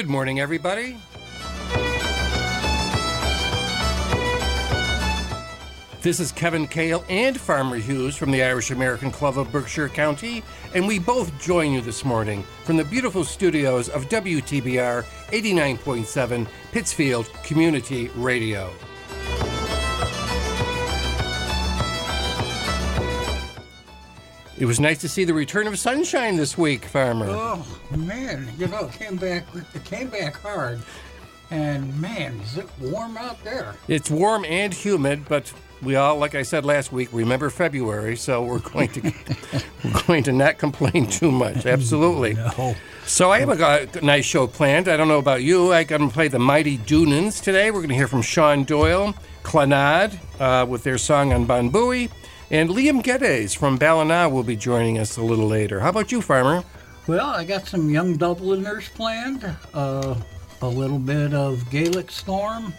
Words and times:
Good 0.00 0.08
morning, 0.08 0.40
everybody. 0.40 0.96
This 6.00 6.20
is 6.20 6.32
Kevin 6.32 6.66
Cahill 6.66 7.04
and 7.10 7.38
Farmer 7.38 7.76
Hughes 7.76 8.16
from 8.16 8.30
the 8.30 8.42
Irish 8.42 8.70
American 8.70 9.10
Club 9.10 9.36
of 9.36 9.52
Berkshire 9.52 9.90
County, 9.90 10.42
and 10.74 10.88
we 10.88 10.98
both 10.98 11.38
join 11.38 11.72
you 11.72 11.82
this 11.82 12.02
morning 12.02 12.44
from 12.64 12.78
the 12.78 12.84
beautiful 12.84 13.24
studios 13.24 13.90
of 13.90 14.08
WTBR 14.08 15.04
89.7 15.32 16.48
Pittsfield 16.72 17.30
Community 17.44 18.08
Radio. 18.16 18.72
It 24.60 24.66
was 24.66 24.78
nice 24.78 24.98
to 24.98 25.08
see 25.08 25.24
the 25.24 25.32
return 25.32 25.66
of 25.66 25.78
sunshine 25.78 26.36
this 26.36 26.58
week, 26.58 26.84
Farmer. 26.84 27.28
Oh 27.30 27.66
man, 27.96 28.46
you 28.58 28.66
know, 28.66 28.84
it 28.84 28.92
came 28.92 29.16
back. 29.16 29.46
It 29.74 29.84
came 29.86 30.08
back 30.08 30.36
hard, 30.36 30.82
and 31.50 31.98
man, 31.98 32.38
is 32.40 32.58
it 32.58 32.68
warm 32.78 33.16
out 33.16 33.42
there? 33.42 33.74
It's 33.88 34.10
warm 34.10 34.44
and 34.44 34.74
humid, 34.74 35.24
but 35.26 35.50
we 35.82 35.96
all, 35.96 36.18
like 36.18 36.34
I 36.34 36.42
said 36.42 36.66
last 36.66 36.92
week, 36.92 37.08
remember 37.10 37.48
February, 37.48 38.16
so 38.16 38.42
we're 38.42 38.58
going 38.58 38.90
to 38.90 39.00
we're 39.84 40.02
going 40.06 40.22
to 40.24 40.32
not 40.32 40.58
complain 40.58 41.06
too 41.06 41.32
much. 41.32 41.64
Absolutely. 41.64 42.34
No. 42.58 42.74
So 43.06 43.32
I 43.32 43.40
have 43.40 43.48
a, 43.48 43.88
a 43.98 44.00
nice 44.02 44.24
show 44.24 44.46
planned. 44.46 44.86
I 44.88 44.96
don't 44.96 45.08
know 45.08 45.18
about 45.18 45.42
you. 45.42 45.72
I'm 45.72 45.86
going 45.86 46.06
to 46.06 46.14
play 46.14 46.28
the 46.28 46.38
Mighty 46.38 46.78
Doonans 46.78 47.42
today. 47.42 47.70
We're 47.70 47.78
going 47.80 47.88
to 47.88 47.94
hear 47.94 48.06
from 48.06 48.22
Sean 48.22 48.62
Doyle, 48.64 49.14
Clannad, 49.42 50.16
uh, 50.38 50.66
with 50.66 50.84
their 50.84 50.98
song 50.98 51.32
on 51.32 51.44
Bon 51.44 51.70
Buoy. 51.70 52.08
And 52.50 52.68
Liam 52.70 53.00
Geddes 53.00 53.54
from 53.54 53.76
Ballina 53.76 54.28
will 54.28 54.42
be 54.42 54.56
joining 54.56 54.98
us 54.98 55.16
a 55.16 55.22
little 55.22 55.46
later. 55.46 55.78
How 55.78 55.90
about 55.90 56.10
you, 56.10 56.20
Farmer? 56.20 56.64
Well, 57.06 57.28
I 57.28 57.44
got 57.44 57.68
some 57.68 57.88
young 57.88 58.16
Dubliners 58.16 58.88
planned, 58.88 59.44
uh, 59.72 60.16
a 60.60 60.68
little 60.68 60.98
bit 60.98 61.32
of 61.32 61.68
Gaelic 61.70 62.10
Storm, 62.10 62.74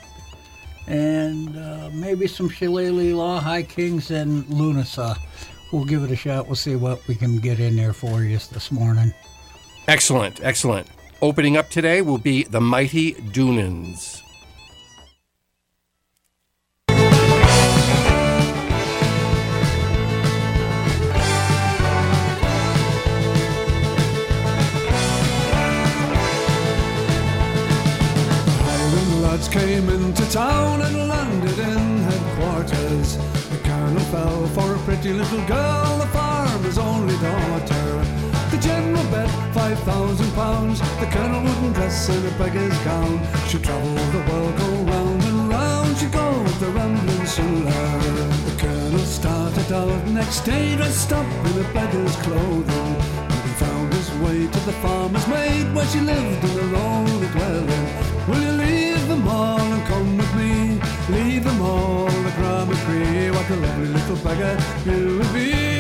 and 0.88 1.58
uh, 1.58 1.90
maybe 1.94 2.28
some 2.28 2.50
Shillelagh 2.50 3.16
Law 3.16 3.40
High 3.40 3.64
Kings 3.64 4.12
and 4.12 4.44
Lunasa. 4.46 5.18
We'll 5.72 5.86
give 5.86 6.04
it 6.04 6.12
a 6.12 6.18
shot. 6.18 6.48
We'll 6.48 6.56
see 6.56 6.76
what 6.76 7.08
we 7.08 7.16
can 7.16 7.38
get 7.38 7.62
in 7.62 7.78
there 7.78 7.94
for 7.94 8.24
you 8.24 8.38
this 8.38 8.72
morning. 8.72 9.14
Excellent, 9.88 10.44
excellent. 10.44 10.88
Opening 11.22 11.56
up 11.56 11.70
today 11.70 12.02
will 12.02 12.18
be 12.18 12.44
the 12.44 12.60
Mighty 12.60 13.14
Doonans. 13.14 14.22
Town 30.32 30.82
and 30.82 31.10
landed 31.10 31.60
in 31.60 31.98
headquarters. 32.08 33.18
The 33.50 33.60
colonel 33.66 34.00
fell 34.12 34.48
for 34.56 34.76
a 34.76 34.80
pretty 34.80 35.12
little 35.12 35.46
girl, 35.46 35.98
the 35.98 36.08
farmer's 36.08 36.78
only 36.78 37.16
daughter. 37.16 37.88
The 38.50 38.58
general 38.62 39.04
bet 39.12 39.30
five 39.54 39.78
thousand 39.80 40.32
pounds. 40.32 40.80
The 41.02 41.08
colonel 41.08 41.44
wouldn't 41.44 41.76
dress 41.76 42.08
in 42.08 42.26
a 42.26 42.32
beggar's 42.38 42.78
gown. 42.86 43.20
She'd 43.50 43.64
travel 43.64 43.94
the 44.16 44.24
world, 44.32 44.56
go 44.58 44.70
round 44.94 45.24
and 45.24 45.50
round. 45.50 45.98
She'd 45.98 46.14
go 46.14 46.42
with 46.44 46.60
the 46.62 46.70
rambling 46.70 47.26
Sula. 47.26 47.82
The 48.48 48.56
colonel 48.58 49.00
started 49.00 49.74
out 49.74 50.08
next 50.08 50.46
day 50.46 50.78
dressed 50.78 51.12
up 51.12 51.28
in 51.48 51.60
a 51.60 51.74
beggar's 51.74 52.16
clothing. 52.24 52.96
He 53.44 53.52
found 53.60 53.94
his 53.94 54.10
way 54.24 54.48
to 54.48 54.60
the 54.62 54.76
farmer's 54.84 55.28
maid 55.28 55.76
where 55.76 55.88
she 55.88 56.00
lived 56.00 56.42
in 56.46 56.58
a 56.58 56.68
lonely 56.78 57.28
dwelling. 57.28 57.88
Will 58.30 58.42
you 58.42 58.52
leave? 58.52 58.92
them 59.12 59.28
all 59.28 59.60
and 59.60 59.86
come. 59.86 60.21
Leave 61.62 61.70
all 61.70 62.06
the 62.08 62.32
Grammar 62.38 62.76
Cree. 62.86 63.30
What 63.30 63.50
a 63.50 63.56
lovely 63.56 63.88
little 63.88 64.16
beggar 64.18 64.58
you 64.86 65.20
would 65.20 65.34
be 65.34 65.71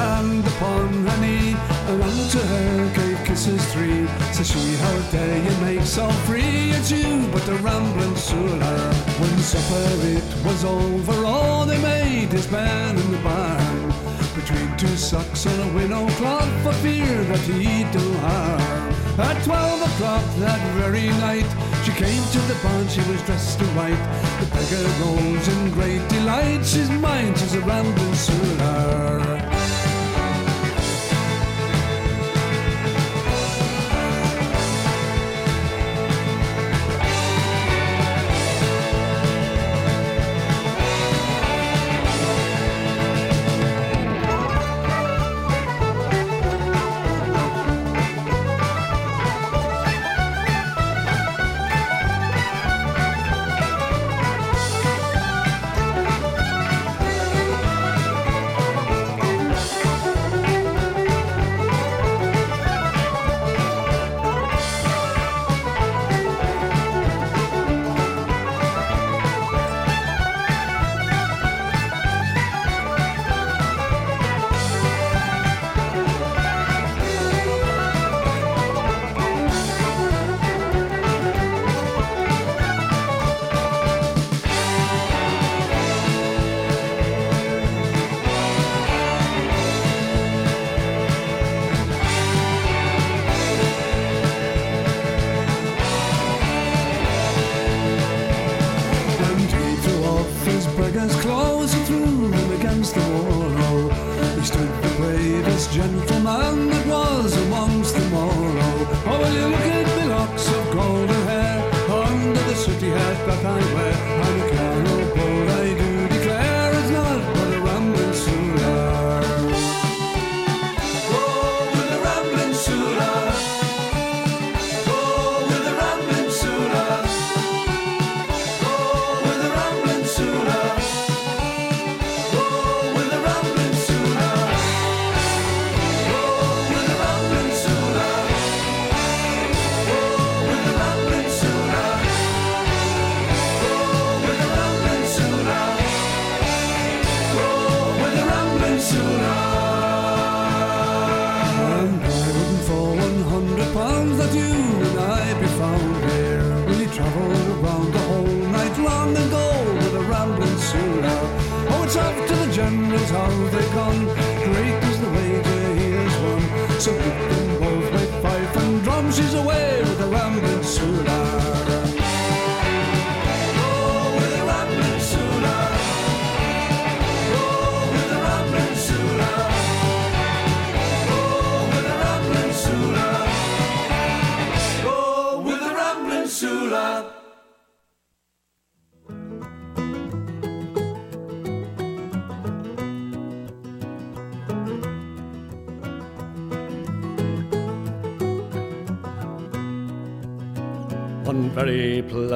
hand 0.00 0.46
upon 0.46 1.06
her 1.06 1.18
knee, 1.20 1.54
and 1.88 2.02
unto 2.02 2.38
her 2.52 2.94
gave 2.96 3.20
kisses 3.26 3.64
three. 3.72 4.06
Says 4.34 4.50
she, 4.52 4.64
how 4.84 4.98
dare 5.10 5.38
you 5.46 5.54
make 5.66 5.84
so 5.84 6.08
free? 6.26 6.70
It's 6.76 6.90
you, 6.90 7.28
but 7.32 7.44
the 7.46 7.56
rambling 7.66 8.16
Sula. 8.16 8.74
When 9.20 9.36
supper 9.38 9.88
it 10.16 10.28
was 10.46 10.64
over, 10.64 11.16
all 11.24 11.66
they 11.66 11.80
made 11.82 12.32
is 12.32 12.46
bed 12.46 12.96
in 13.02 13.08
the 13.12 13.22
barn. 13.28 13.92
Between 14.34 14.70
two 14.76 14.96
socks 14.96 15.44
and 15.46 15.58
a 15.68 15.74
winnow 15.74 16.06
cloth, 16.18 16.52
for 16.62 16.72
fear 16.84 17.24
that 17.30 17.40
he'd 17.40 17.90
do 17.92 18.06
harm. 18.24 18.94
At 19.18 19.36
twelve 19.44 19.82
o'clock 19.88 20.24
that 20.38 20.60
very 20.80 21.08
night, 21.26 21.50
she 21.84 21.92
came 21.92 22.24
to 22.34 22.40
the 22.50 22.56
barn, 22.62 22.88
she 22.88 23.02
was 23.10 23.20
dressed 23.28 23.60
in 23.60 23.68
white. 23.76 24.04
The 24.40 24.46
beggar 24.54 24.86
rose 25.02 25.46
in 25.52 25.60
great 25.78 26.04
delight, 26.08 26.64
she's 26.64 26.90
mine, 26.90 27.34
she's 27.34 27.54
a 27.54 27.60
rambling 27.60 28.14
Sula. 28.14 29.59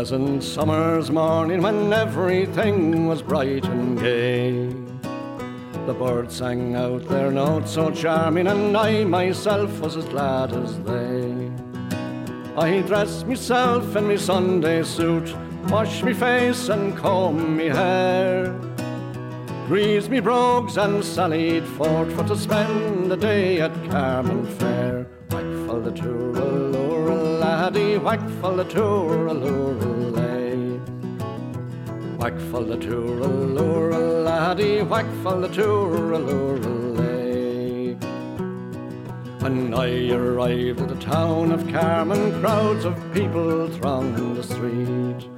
Pleasant 0.05 0.45
summer's 0.45 1.11
morning 1.11 1.63
when 1.63 1.91
everything 1.91 3.07
was 3.07 3.23
bright 3.23 3.65
and 3.65 3.99
gay. 3.99 4.67
The 5.87 5.95
birds 5.95 6.37
sang 6.37 6.77
out 6.77 7.09
their 7.09 7.31
notes 7.31 7.73
so 7.73 7.91
charming, 7.91 8.49
and 8.49 8.77
I 8.77 9.05
myself 9.05 9.81
was 9.81 9.97
as 9.97 10.05
glad 10.05 10.53
as 10.53 10.79
they. 10.81 11.51
I 12.55 12.83
dressed 12.83 13.27
myself 13.27 13.97
in 13.97 14.09
my 14.09 14.17
Sunday 14.17 14.83
suit, 14.83 15.35
washed 15.69 16.05
me 16.05 16.13
face 16.13 16.69
and 16.69 16.95
combed 16.95 17.57
me 17.57 17.69
hair. 17.69 18.55
Greased 19.69 20.11
me 20.11 20.21
brogues 20.21 20.77
and 20.77 21.03
sallied 21.03 21.65
forth 21.65 22.13
for 22.13 22.25
to 22.25 22.37
spend 22.37 23.11
the 23.11 23.17
day 23.17 23.59
at 23.63 23.73
Carmen 23.89 24.45
Fair. 24.59 25.07
Whack 25.31 25.67
for 25.67 25.81
the 25.81 25.93
tour, 25.93 27.15
laddie, 27.41 27.97
whack 27.97 28.21
for 28.43 28.55
the 28.55 28.65
tour. 28.65 29.94
Whack 32.25 32.41
for 32.51 32.65
the 32.65 32.79
tour, 32.79 33.19
allure, 33.19 33.93
laddie, 33.93 34.81
whack 34.81 35.05
for 35.23 35.39
the 35.43 35.49
tour, 35.49 36.13
allure, 36.13 36.57
lay. 36.57 37.93
When 39.41 39.75
I 39.75 40.09
arrived 40.09 40.81
at 40.81 40.89
the 40.89 40.95
town 40.95 41.53
of 41.53 41.69
Carmen, 41.69 42.41
crowds 42.41 42.87
of 42.87 42.97
people 43.13 43.69
thronged 43.69 44.37
the 44.39 44.43
street. 44.43 45.29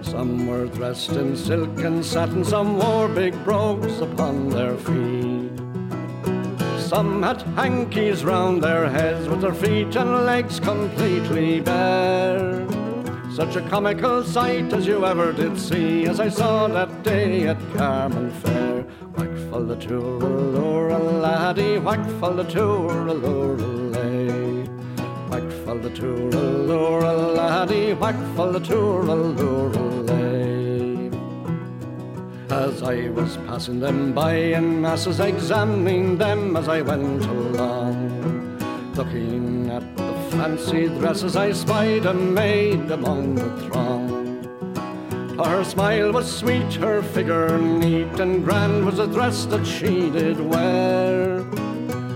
Some 0.00 0.48
were 0.48 0.66
dressed 0.66 1.12
in 1.12 1.36
silk 1.36 1.78
and 1.78 2.04
satin, 2.04 2.44
some 2.44 2.76
wore 2.76 3.06
big 3.06 3.34
brogues 3.44 4.00
upon 4.00 4.48
their 4.48 4.76
feet. 4.78 5.52
Some 6.80 7.22
had 7.22 7.42
hankies 7.54 8.24
round 8.24 8.64
their 8.64 8.90
heads 8.90 9.28
with 9.28 9.42
their 9.42 9.54
feet 9.54 9.94
and 9.94 10.26
legs 10.26 10.58
completely 10.58 11.60
bare. 11.60 12.61
Such 13.34 13.56
a 13.56 13.62
comical 13.62 14.22
sight 14.22 14.74
as 14.74 14.86
you 14.86 15.06
ever 15.06 15.32
did 15.32 15.58
see 15.58 16.04
as 16.04 16.20
I 16.20 16.28
saw 16.28 16.68
that 16.68 17.02
day 17.02 17.48
at 17.48 17.56
Carmen 17.74 18.30
Fair. 18.30 18.82
Whack 19.16 19.30
for 19.48 19.62
the 19.62 19.76
tour, 19.76 20.22
allure, 20.22 20.98
laddie, 20.98 21.78
whack 21.78 22.04
for 22.20 22.34
the 22.34 22.44
tour, 22.44 23.08
allure, 23.08 23.56
lay. 23.56 24.64
Whack 25.30 25.50
for 25.64 25.78
the 25.78 25.88
tour, 25.90 26.28
allure, 26.28 27.00
laddie, 27.00 27.94
whack 27.94 28.16
for 28.36 28.52
the 28.52 28.60
tour, 28.60 29.00
allure, 29.00 29.70
lay. 30.04 31.10
As 32.50 32.82
I 32.82 33.08
was 33.08 33.38
passing 33.48 33.80
them 33.80 34.12
by 34.12 34.34
in 34.34 34.82
masses, 34.82 35.20
examining 35.20 36.18
them 36.18 36.54
as 36.54 36.68
I 36.68 36.82
went 36.82 37.24
along, 37.24 38.58
looking 38.94 39.41
fancy 40.32 40.88
dresses, 40.88 41.36
I 41.36 41.52
spied 41.52 42.06
a 42.06 42.14
maid 42.14 42.90
among 42.90 43.34
the 43.34 43.50
throng. 43.62 44.22
Her 45.36 45.62
smile 45.64 46.12
was 46.12 46.30
sweet, 46.30 46.72
her 46.74 47.02
figure 47.02 47.58
neat 47.58 48.18
and 48.18 48.44
grand 48.44 48.86
was 48.86 48.96
the 48.96 49.06
dress 49.06 49.44
that 49.46 49.66
she 49.66 50.10
did 50.10 50.40
wear. 50.40 51.44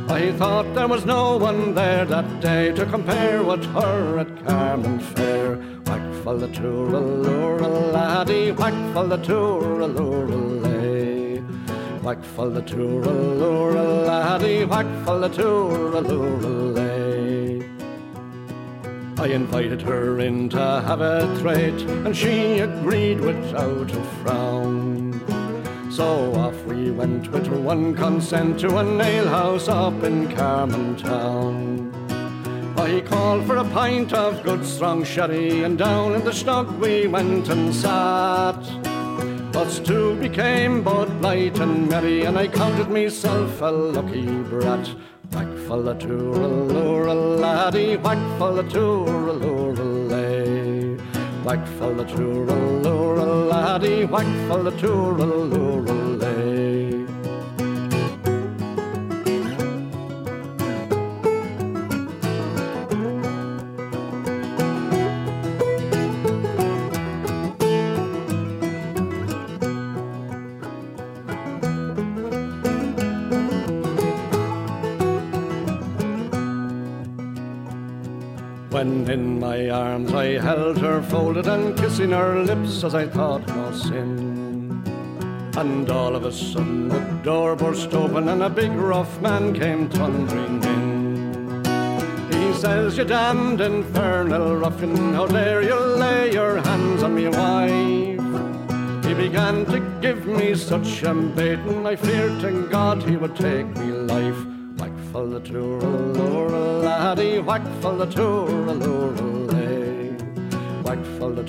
I 0.09 0.33
thought 0.33 0.75
there 0.75 0.89
was 0.89 1.05
no 1.05 1.37
one 1.37 1.75
there 1.75 2.07
that 2.07 2.41
day 2.41 2.73
to 2.73 2.87
compare 2.87 3.43
with 3.43 3.65
her 3.75 4.19
at 4.21 4.47
Carmen 4.47 4.99
Fair. 4.99 5.57
Whack 5.87 6.15
for 6.23 6.37
the 6.37 6.49
tour, 6.49 6.95
allure, 6.95 7.61
laddie, 7.93 8.53
whack 8.53 8.95
for 8.95 9.07
the 9.07 9.19
tour, 9.19 9.81
allure, 9.81 10.29
lay. 10.29 11.39
Whack 12.03 12.23
for 12.35 12.49
the 12.49 12.63
tour, 12.63 13.03
allure, 13.03 13.73
laddie, 14.07 14.65
whack 14.65 14.87
for 15.05 15.19
the 15.19 15.29
tour, 15.29 15.97
allure, 15.97 16.41
lay. 16.73 16.96
I 19.19 19.29
invited 19.29 19.81
her 19.83 20.21
in 20.21 20.49
to 20.51 20.59
have 20.59 21.01
a 21.01 21.39
trait, 21.41 21.81
and 22.05 22.15
she 22.15 22.59
agreed 22.59 23.21
without 23.21 23.91
a 23.91 24.03
frown. 24.23 25.21
So 25.91 26.35
off 26.35 26.63
we 26.65 26.91
went 26.91 27.33
with 27.33 27.49
one 27.49 27.95
consent 27.95 28.61
to 28.61 28.77
an 28.77 29.01
alehouse 29.01 29.69
up 29.69 30.03
in 30.03 30.31
Carmen 30.37 30.97
Town. 30.97 31.93
I 32.77 33.01
called 33.01 33.47
for 33.47 33.57
a 33.57 33.65
pint 33.65 34.13
of 34.13 34.43
good 34.43 34.65
strong 34.65 35.03
sherry, 35.03 35.63
and 35.65 35.79
down 35.79 36.15
in 36.15 36.23
the 36.23 36.33
snug 36.33 36.79
we 36.79 37.07
went 37.07 37.49
and 37.49 37.75
sat. 37.75 38.63
Us 39.57 39.79
two 39.79 40.15
became 40.17 40.83
both 40.83 41.09
light 41.23 41.59
and 41.59 41.89
merry, 41.89 42.25
and 42.25 42.37
I 42.39 42.49
counted 42.49 42.91
myself 42.91 43.63
a 43.63 43.71
lucky 43.71 44.27
brat. 44.27 44.87
Whack 45.33 45.49
for 45.67 45.83
the 45.83 45.95
tour, 45.95 46.35
allure, 46.35 47.15
laddie, 47.15 47.97
whack 47.97 48.19
for 48.39 48.53
the 48.55 48.63
tour, 48.65 49.29
allure, 49.29 49.75
lay. 49.75 50.97
Whack 51.45 51.67
for 51.79 51.93
the 51.95 52.05
tour, 52.05 52.47
allure, 52.49 53.27
laddie, 53.51 54.05
whack 54.05 54.27
for 54.49 54.63
the 54.63 54.71
tour, 54.73 55.19
In 79.09 79.39
my 79.39 79.71
arms 79.71 80.13
I 80.13 80.39
held 80.41 80.79
her 80.79 81.01
folded 81.01 81.47
and 81.47 81.79
kissing 81.79 82.11
her 82.11 82.43
lips 82.43 82.83
as 82.83 82.93
I 82.93 83.07
thought 83.07 83.47
no 83.47 83.71
sin. 83.71 84.83
And 85.57 85.89
all 85.89 86.17
of 86.17 86.25
a 86.25 86.33
sudden 86.33 86.89
the 86.89 86.99
door 87.23 87.55
burst 87.55 87.95
open 87.95 88.29
and 88.29 88.43
a 88.43 88.51
big 88.51 88.73
rough 88.73 89.21
man 89.21 89.55
came 89.55 89.89
thundering 89.89 90.63
in. 90.65 91.65
He 92.33 92.53
says, 92.55 92.99
You 92.99 93.05
damned 93.05 93.61
infernal 93.61 94.57
ruffian, 94.57 95.15
how 95.15 95.27
dare 95.29 95.63
you 95.63 95.79
lay 95.79 96.33
your 96.33 96.57
hands 96.57 97.05
on 97.05 97.15
me 97.15 97.29
wife? 97.29 99.05
He 99.07 99.15
began 99.15 99.65
to 99.67 99.79
give 100.01 100.27
me 100.27 100.57
such 100.57 101.05
a 101.05 101.15
beating, 101.15 101.87
I 101.87 101.95
feared 101.95 102.41
to 102.41 102.67
God 102.69 103.05
he 103.05 103.17
would 103.17 103.37
take 103.37 103.69
me 103.77 103.93
life. 103.93 104.56
The 105.39 106.81
laddie, 106.83 107.41
whack 107.41 107.63
for 107.83 107.95
the 107.95 108.07
tour, 108.07 108.49
allure, 108.49 109.13
lay. 109.53 110.09
Whack 110.83 111.05
for 111.19 111.31
the 111.31 111.43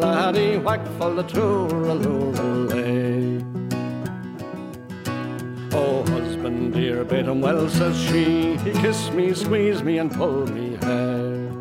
laddie, 0.00 0.58
whack 0.58 0.84
for 0.98 1.14
the 1.14 1.22
tour, 1.22 1.68
allure, 1.68 2.32
lay. 2.66 3.44
Oh, 5.72 6.02
husband 6.10 6.74
dear, 6.74 7.04
bid 7.04 7.28
him 7.28 7.40
well, 7.40 7.68
says 7.68 7.96
she. 7.96 8.56
He 8.56 8.72
kissed 8.72 9.12
me, 9.12 9.32
squeezed 9.32 9.84
me, 9.84 9.98
and 9.98 10.12
pulled 10.12 10.52
me 10.52 10.76
hair. 10.82 11.52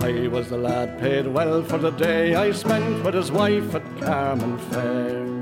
I 0.00 0.28
was 0.28 0.50
the 0.50 0.58
lad 0.58 1.00
paid 1.00 1.26
well 1.26 1.62
for 1.62 1.78
the 1.78 1.92
day 1.92 2.34
I 2.34 2.50
spent 2.52 3.02
with 3.02 3.14
his 3.14 3.32
wife 3.32 3.74
at 3.74 4.00
Carmen 4.00 4.58
Fair. 4.58 5.33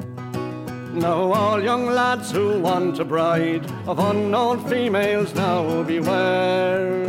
Now 0.92 1.32
all 1.32 1.62
young 1.62 1.86
lads 1.86 2.30
who 2.30 2.60
want 2.60 2.98
a 2.98 3.04
bride 3.04 3.64
of 3.86 3.98
unknown 3.98 4.62
females 4.68 5.34
now 5.34 5.82
beware. 5.84 7.08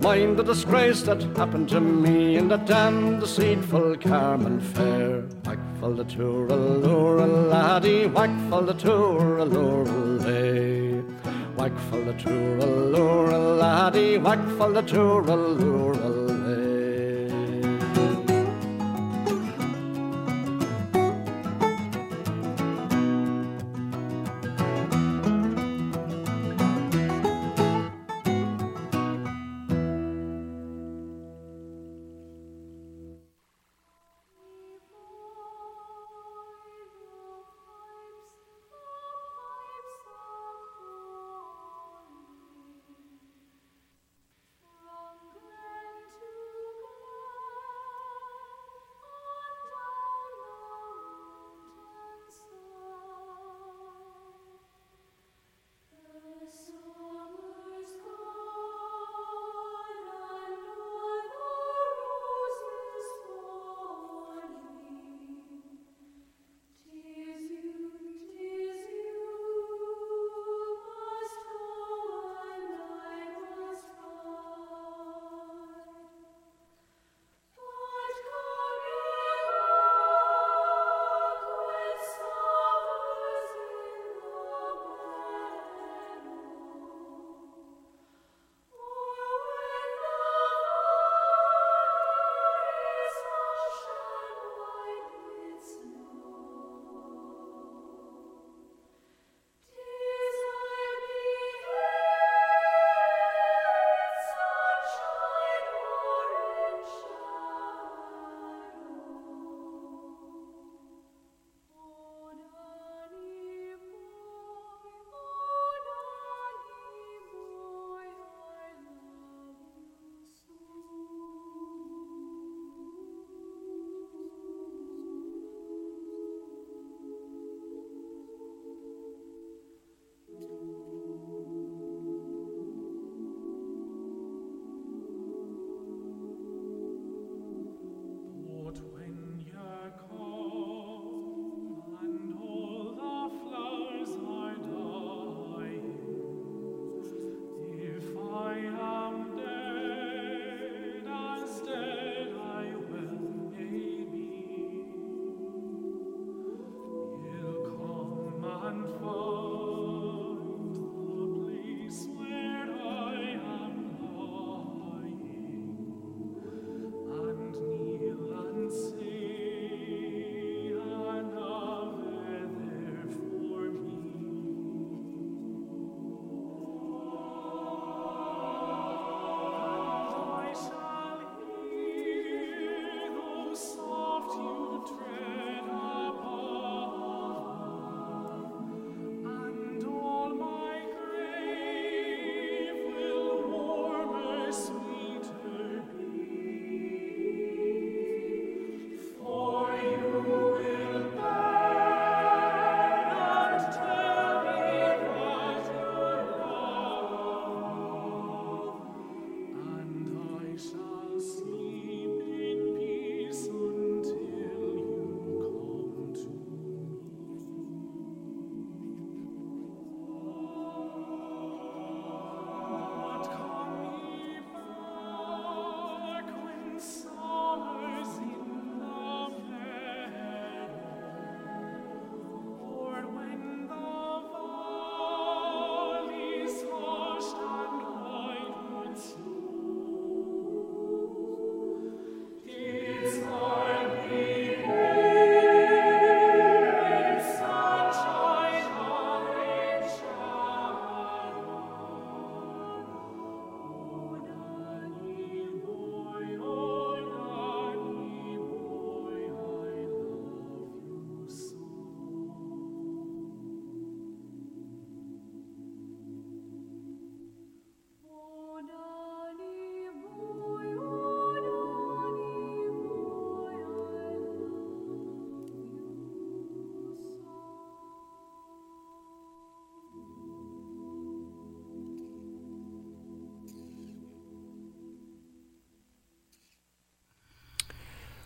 Mind 0.00 0.36
the 0.36 0.42
disgrace 0.42 1.02
that 1.04 1.22
happened 1.34 1.70
to 1.70 1.80
me 1.80 2.36
in 2.36 2.48
that 2.48 2.66
damned 2.66 3.20
deceitful 3.20 3.96
Carmen 3.96 4.60
Fair. 4.60 5.22
Whack 5.46 5.58
for 5.80 5.94
the 5.94 6.04
tour, 6.04 6.46
allure, 6.48 7.26
laddie, 7.26 8.06
whack 8.06 8.30
for 8.50 8.60
the 8.60 8.74
tour, 8.74 9.38
allure, 9.38 9.86
lay. 10.18 11.00
Whack 11.56 11.72
for 11.88 12.02
the 12.04 12.12
tour, 12.12 12.58
allure, 12.58 13.38
laddie, 13.38 14.18
whack 14.18 14.46
for 14.58 14.70
the 14.72 14.82
tour, 14.82 15.22
allure, 15.22 15.94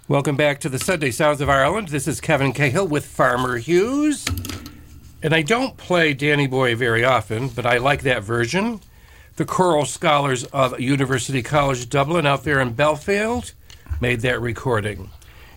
Welcome 0.09 0.37
back 0.37 0.59
to 0.61 0.71
the 0.71 0.79
Sunday 0.79 1.11
Sounds 1.11 1.43
of 1.43 1.51
Ireland. 1.51 1.89
This 1.89 2.09
is 2.09 2.19
Kevin 2.19 2.55
Cahill 2.55 2.89
with 2.89 3.05
Farmer 3.05 3.59
Hughes. 3.59 4.25
And 5.23 5.35
I 5.35 5.43
don't 5.43 5.77
play 5.77 6.15
Danny 6.15 6.47
Boy 6.47 6.75
very 6.77 7.05
often, 7.05 7.49
but 7.51 7.67
I 7.67 7.77
like 7.77 8.01
that 8.05 8.25
version. 8.25 8.81
The 9.37 9.45
choral 9.45 9.85
scholars 9.85 10.45
of 10.45 10.81
University 10.81 11.43
College 11.43 11.91
Dublin 11.91 12.25
out 12.25 12.45
there 12.45 12.59
in 12.59 12.73
Belfield 12.73 13.53
made 14.01 14.23
that 14.23 14.41
recording. 14.41 15.11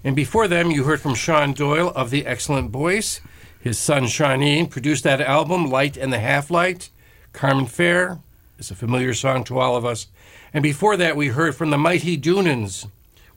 And 0.04 0.18
before 0.18 0.50
them, 0.50 0.70
you 0.70 0.84
heard 0.84 1.00
from 1.00 1.16
Sean 1.16 1.54
Doyle 1.54 1.94
of 1.96 2.10
The 2.10 2.26
Excellent 2.26 2.72
Voice. 2.72 3.22
His 3.58 3.80
son, 3.80 4.04
Shawneen, 4.04 4.70
produced 4.70 5.06
that 5.06 5.22
album, 5.22 5.70
Light 5.70 5.96
and 5.96 6.12
the 6.12 6.20
Half 6.20 6.52
Light. 6.52 6.90
Carmen 7.32 7.68
Fair 7.68 8.20
is 8.60 8.70
a 8.70 8.76
familiar 8.76 9.14
song 9.14 9.46
to 9.46 9.60
all 9.60 9.78
of 9.78 9.86
us. 9.86 10.08
And 10.54 10.62
before 10.62 10.98
that, 10.98 11.16
we 11.16 11.30
heard 11.30 11.56
from 11.56 11.70
the 11.70 11.78
Mighty 11.78 12.18
Doonans 12.18 12.88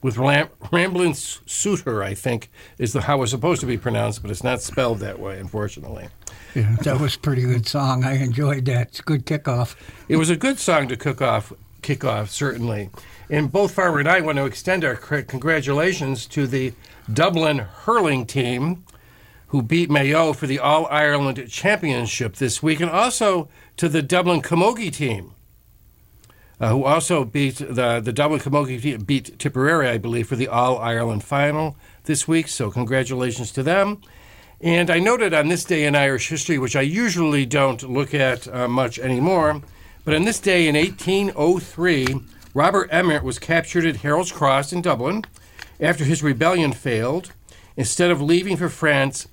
with 0.04 0.18
Ram- 0.18 0.50
Ramblin' 0.70 1.14
Suitor, 1.14 2.02
I 2.02 2.12
think, 2.12 2.50
is 2.76 2.92
the, 2.92 3.00
how 3.00 3.22
it's 3.22 3.30
supposed 3.30 3.62
to 3.62 3.66
be 3.66 3.78
pronounced, 3.78 4.20
but 4.20 4.30
it's 4.30 4.44
not 4.44 4.60
spelled 4.60 4.98
that 4.98 5.18
way, 5.18 5.40
unfortunately. 5.40 6.08
Yeah, 6.54 6.76
that 6.82 7.00
was 7.00 7.16
a 7.16 7.18
pretty 7.18 7.40
good 7.40 7.66
song. 7.66 8.04
I 8.04 8.22
enjoyed 8.22 8.66
that. 8.66 8.88
It's 8.88 9.00
a 9.00 9.02
good 9.02 9.24
kickoff. 9.24 9.74
It 10.06 10.16
was 10.16 10.28
a 10.28 10.36
good 10.36 10.58
song 10.58 10.88
to 10.88 10.96
cook 10.98 11.22
off, 11.22 11.54
kick 11.80 12.04
off, 12.04 12.28
certainly. 12.28 12.90
And 13.30 13.50
both 13.50 13.72
Farmer 13.72 13.98
and 13.98 14.06
I 14.06 14.20
want 14.20 14.36
to 14.36 14.44
extend 14.44 14.84
our 14.84 14.94
congratulations 14.94 16.26
to 16.26 16.46
the 16.46 16.74
Dublin 17.10 17.60
hurling 17.60 18.26
team 18.26 18.84
who 19.46 19.62
beat 19.62 19.88
Mayo 19.90 20.34
for 20.34 20.46
the 20.46 20.58
All 20.58 20.86
Ireland 20.88 21.48
Championship 21.48 22.34
this 22.34 22.62
week, 22.62 22.80
and 22.80 22.90
also 22.90 23.48
to 23.78 23.88
the 23.88 24.02
Dublin 24.02 24.42
Camogie 24.42 24.92
team 24.92 25.33
uh, 26.64 26.70
who 26.70 26.84
also 26.84 27.26
beat 27.26 27.56
the 27.56 28.00
the 28.00 28.12
Dublin 28.12 28.40
Camogie 28.40 28.80
team 28.80 29.04
beat 29.04 29.38
Tipperary, 29.38 29.86
I 29.86 29.98
believe, 29.98 30.26
for 30.26 30.36
the 30.36 30.48
All 30.48 30.78
Ireland 30.78 31.22
final 31.22 31.76
this 32.04 32.26
week. 32.26 32.48
So 32.48 32.70
congratulations 32.70 33.52
to 33.52 33.62
them. 33.62 34.00
And 34.62 34.88
I 34.88 34.98
noted 34.98 35.34
on 35.34 35.48
this 35.48 35.62
day 35.64 35.84
in 35.84 35.94
Irish 35.94 36.30
history, 36.30 36.56
which 36.56 36.74
I 36.74 36.80
usually 36.80 37.44
don't 37.44 37.82
look 37.82 38.14
at 38.14 38.48
uh, 38.48 38.66
much 38.66 38.98
anymore, 38.98 39.60
but 40.06 40.14
on 40.14 40.24
this 40.24 40.40
day 40.40 40.66
in 40.66 40.74
1803, 40.74 42.06
Robert 42.54 42.88
Emmet 42.90 43.22
was 43.22 43.38
captured 43.38 43.84
at 43.84 43.96
Harold's 43.96 44.32
Cross 44.32 44.72
in 44.72 44.80
Dublin 44.80 45.24
after 45.78 46.04
his 46.04 46.22
rebellion 46.22 46.72
failed. 46.72 47.32
Instead 47.76 48.10
of 48.10 48.22
leaving 48.22 48.56
for 48.56 48.70
France, 48.70 49.28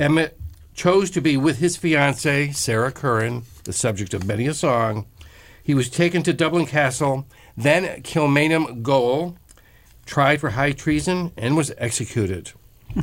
Emmet 0.00 0.36
chose 0.74 1.12
to 1.12 1.20
be 1.20 1.36
with 1.36 1.58
his 1.58 1.76
fiancee, 1.76 2.50
Sarah 2.50 2.90
Curran, 2.90 3.44
the 3.62 3.72
subject 3.72 4.14
of 4.14 4.26
many 4.26 4.48
a 4.48 4.54
song, 4.54 5.06
he 5.62 5.74
was 5.74 5.88
taken 5.88 6.22
to 6.24 6.32
Dublin 6.32 6.66
Castle, 6.66 7.26
then 7.56 8.02
Kilmainham 8.02 8.82
Gaol, 8.82 9.36
tried 10.06 10.40
for 10.40 10.50
high 10.50 10.72
treason, 10.72 11.32
and 11.36 11.56
was 11.56 11.72
executed. 11.78 12.52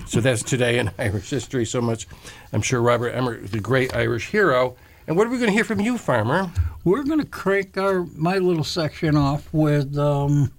so 0.06 0.20
that's 0.22 0.44
today 0.44 0.78
in 0.78 0.92
Irish 1.00 1.30
history. 1.30 1.66
So 1.66 1.82
much, 1.82 2.08
I'm 2.54 2.62
sure 2.62 2.82
Robert 2.82 3.10
Emmet, 3.12 3.52
the 3.52 3.60
great 3.60 3.96
Irish 3.96 4.30
hero. 4.30 4.76
And 5.08 5.18
what 5.18 5.26
are 5.26 5.30
we 5.32 5.38
going 5.38 5.50
to 5.50 5.54
hear 5.54 5.64
from 5.64 5.80
you, 5.80 5.98
Farmer? 5.98 6.52
We're 6.84 7.04
going 7.04 7.20
to 7.20 7.26
crank 7.26 7.78
our 7.78 8.04
my 8.16 8.38
little 8.38 8.64
section 8.64 9.18
off 9.18 9.52
with 9.52 9.98
um, 9.98 10.52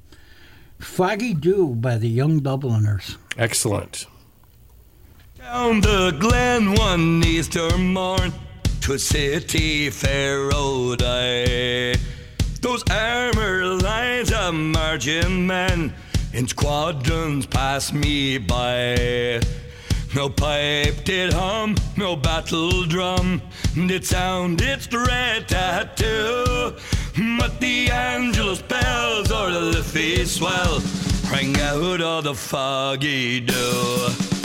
"Foggy 0.80 1.34
Dew" 1.34 1.76
by 1.76 1.98
the 1.98 2.08
Young 2.08 2.40
Dubliners. 2.40 3.16
Excellent. 3.36 4.06
Down 5.38 5.80
the 5.80 6.16
glen 6.18 6.74
one 6.74 7.22
Easter 7.24 7.76
morn 7.78 8.32
to 8.90 8.98
city 8.98 9.88
fair 9.88 10.50
oh, 10.52 10.90
road 10.90 11.02
I. 11.04 11.94
Those 12.60 12.82
armor 12.90 13.76
lines 13.76 14.32
of 14.32 14.52
marching 14.54 15.46
men 15.46 15.94
in 16.32 16.48
squadrons 16.48 17.46
pass 17.46 17.92
me 17.92 18.38
by. 18.38 19.40
No 20.16 20.28
pipe 20.28 21.04
did 21.04 21.32
hum, 21.32 21.76
no 21.96 22.16
battle 22.16 22.84
drum 22.84 23.40
did 23.74 24.04
sound 24.04 24.60
its 24.60 24.88
dread 24.88 25.46
tattoo. 25.46 26.74
But 27.38 27.60
the 27.60 27.90
Angelus 27.92 28.60
bells 28.60 29.30
or 29.30 29.52
the 29.52 29.60
Liffey 29.60 30.24
swell 30.24 30.80
rang 31.30 31.56
out 31.60 32.00
of 32.00 32.24
the 32.24 32.34
foggy 32.34 33.38
dew. 33.38 34.39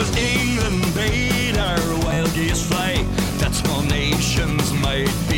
was 0.00 0.16
England 0.16 0.94
made, 0.96 1.58
our 1.58 1.98
wild 2.04 2.32
geese 2.32 2.66
fly. 2.66 3.04
That's 3.36 3.62
my 3.68 3.86
nation's 3.88 4.72
might. 4.80 5.29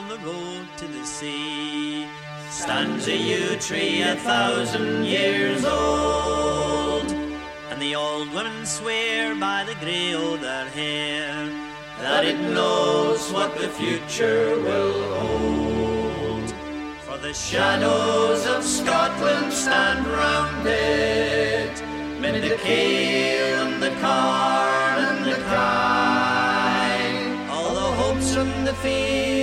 On 0.00 0.08
the 0.08 0.18
road 0.18 0.66
to 0.78 0.86
the 0.86 1.04
sea. 1.04 2.06
Stands 2.48 3.06
a 3.06 3.16
yew 3.16 3.56
tree 3.56 4.00
a 4.00 4.16
thousand 4.16 5.04
years 5.04 5.62
old, 5.64 7.08
and 7.70 7.78
the 7.82 7.94
old 7.94 8.32
women 8.32 8.64
swear 8.64 9.34
by 9.34 9.62
the 9.64 9.74
grey 9.82 10.14
o' 10.14 10.36
their 10.36 10.68
hair 10.70 11.32
that 12.00 12.24
it 12.24 12.40
knows 12.56 13.30
what 13.30 13.50
the 13.58 13.68
future 13.80 14.58
will 14.66 15.02
hold. 15.20 16.48
For 17.06 17.18
the 17.18 17.34
shadows 17.34 18.46
of 18.46 18.64
Scotland 18.64 19.52
stand 19.52 20.06
round 20.06 20.66
it, 20.66 21.76
mid 22.20 22.42
the 22.42 22.56
kale 22.56 23.66
and 23.66 23.82
the 23.82 23.92
corn 24.04 24.96
and 25.08 25.20
the 25.30 25.38
kine. 25.52 27.50
All 27.50 27.74
the 27.74 27.90
hopes 28.00 28.34
and 28.36 28.66
the 28.66 28.74
fears 28.74 29.39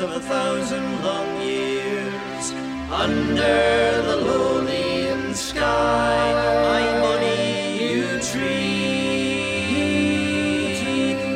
of 0.00 0.10
a 0.10 0.20
thousand 0.20 1.02
long 1.04 1.40
years 1.40 2.52
under 2.90 4.02
the 4.02 4.16
Lothian 4.16 5.34
sky. 5.34 6.32
My 6.68 6.82
money, 7.00 7.78
yew 7.78 8.18
tree. 8.20 9.68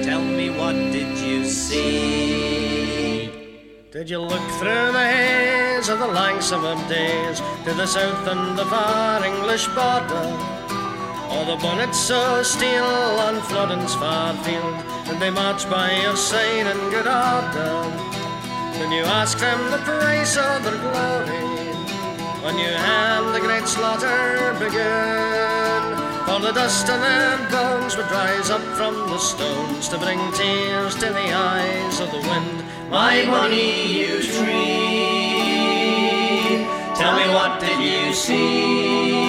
Tell 0.02 0.22
me 0.22 0.50
what 0.50 0.72
did 0.72 1.18
you 1.18 1.44
see? 1.44 3.30
Did 3.92 4.10
you 4.10 4.18
look 4.18 4.50
through 4.58 4.92
the 4.92 5.06
haze 5.14 5.88
of 5.88 6.00
the 6.00 6.08
Langsome 6.08 6.88
days 6.88 7.40
to 7.64 7.74
the 7.74 7.86
south 7.86 8.26
and 8.26 8.58
the 8.58 8.64
far 8.64 9.24
English 9.24 9.68
border? 9.68 10.36
Or 11.30 11.44
the 11.44 11.56
bonnets 11.62 12.00
so 12.00 12.42
steel 12.42 12.84
on 13.26 13.40
Flodden's 13.42 13.94
far 13.94 14.34
field, 14.42 14.82
and 15.08 15.20
they 15.22 15.30
march 15.30 15.68
by 15.70 15.92
your 16.02 16.16
side 16.16 16.66
in 16.66 16.90
good 16.90 17.06
order? 17.06 18.17
Then 18.78 18.92
you 18.92 19.02
ask 19.02 19.38
them 19.38 19.70
the 19.72 19.78
price 19.78 20.36
of 20.36 20.62
their 20.62 20.78
glory 20.78 21.48
when 22.44 22.56
you 22.58 22.70
hand 22.70 23.34
the 23.34 23.40
great 23.40 23.66
slaughter 23.66 24.54
begin. 24.60 25.82
For 26.26 26.38
the 26.40 26.52
dust 26.52 26.88
and 26.88 27.02
their 27.02 27.38
bones 27.50 27.96
would 27.96 28.10
rise 28.10 28.50
up 28.50 28.62
from 28.78 28.94
the 29.10 29.18
stones 29.18 29.88
to 29.88 29.98
bring 29.98 30.20
tears 30.32 30.94
to 30.94 31.06
the 31.06 31.32
eyes 31.32 31.98
of 31.98 32.12
the 32.12 32.20
wind. 32.28 32.64
My 32.88 33.24
money, 33.24 33.98
yew 33.98 34.22
tree. 34.22 35.08
Tell 36.94 37.16
me 37.16 37.28
what 37.34 37.58
did 37.60 37.80
you 37.80 38.12
see? 38.14 39.27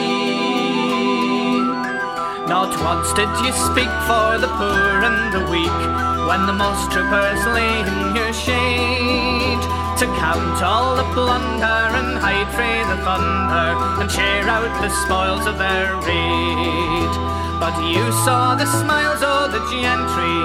Not 2.50 2.74
once 2.82 3.14
did 3.14 3.30
you 3.46 3.54
speak 3.54 3.94
for 4.10 4.42
the 4.42 4.50
poor 4.58 5.06
and 5.06 5.30
the 5.32 5.46
weak 5.54 5.82
when 6.26 6.48
the 6.48 6.58
most 6.58 6.92
troopers 6.92 7.46
lay 7.46 7.78
in 7.86 8.16
your 8.16 8.34
shade 8.34 9.62
to 10.02 10.06
count 10.18 10.58
all 10.64 10.96
the 10.96 11.06
plunder 11.14 11.80
and 11.94 12.18
hide 12.18 12.50
free 12.58 12.82
the 12.90 12.98
thunder 13.06 14.02
and 14.02 14.10
share 14.10 14.50
out 14.50 14.74
the 14.82 14.90
spoils 15.06 15.46
of 15.46 15.60
their 15.60 15.94
raid. 16.02 17.14
But 17.62 17.78
you 17.86 18.10
saw 18.26 18.56
the 18.56 18.66
smiles 18.66 19.22
of 19.22 19.52
the 19.52 19.62
gentry 19.70 20.42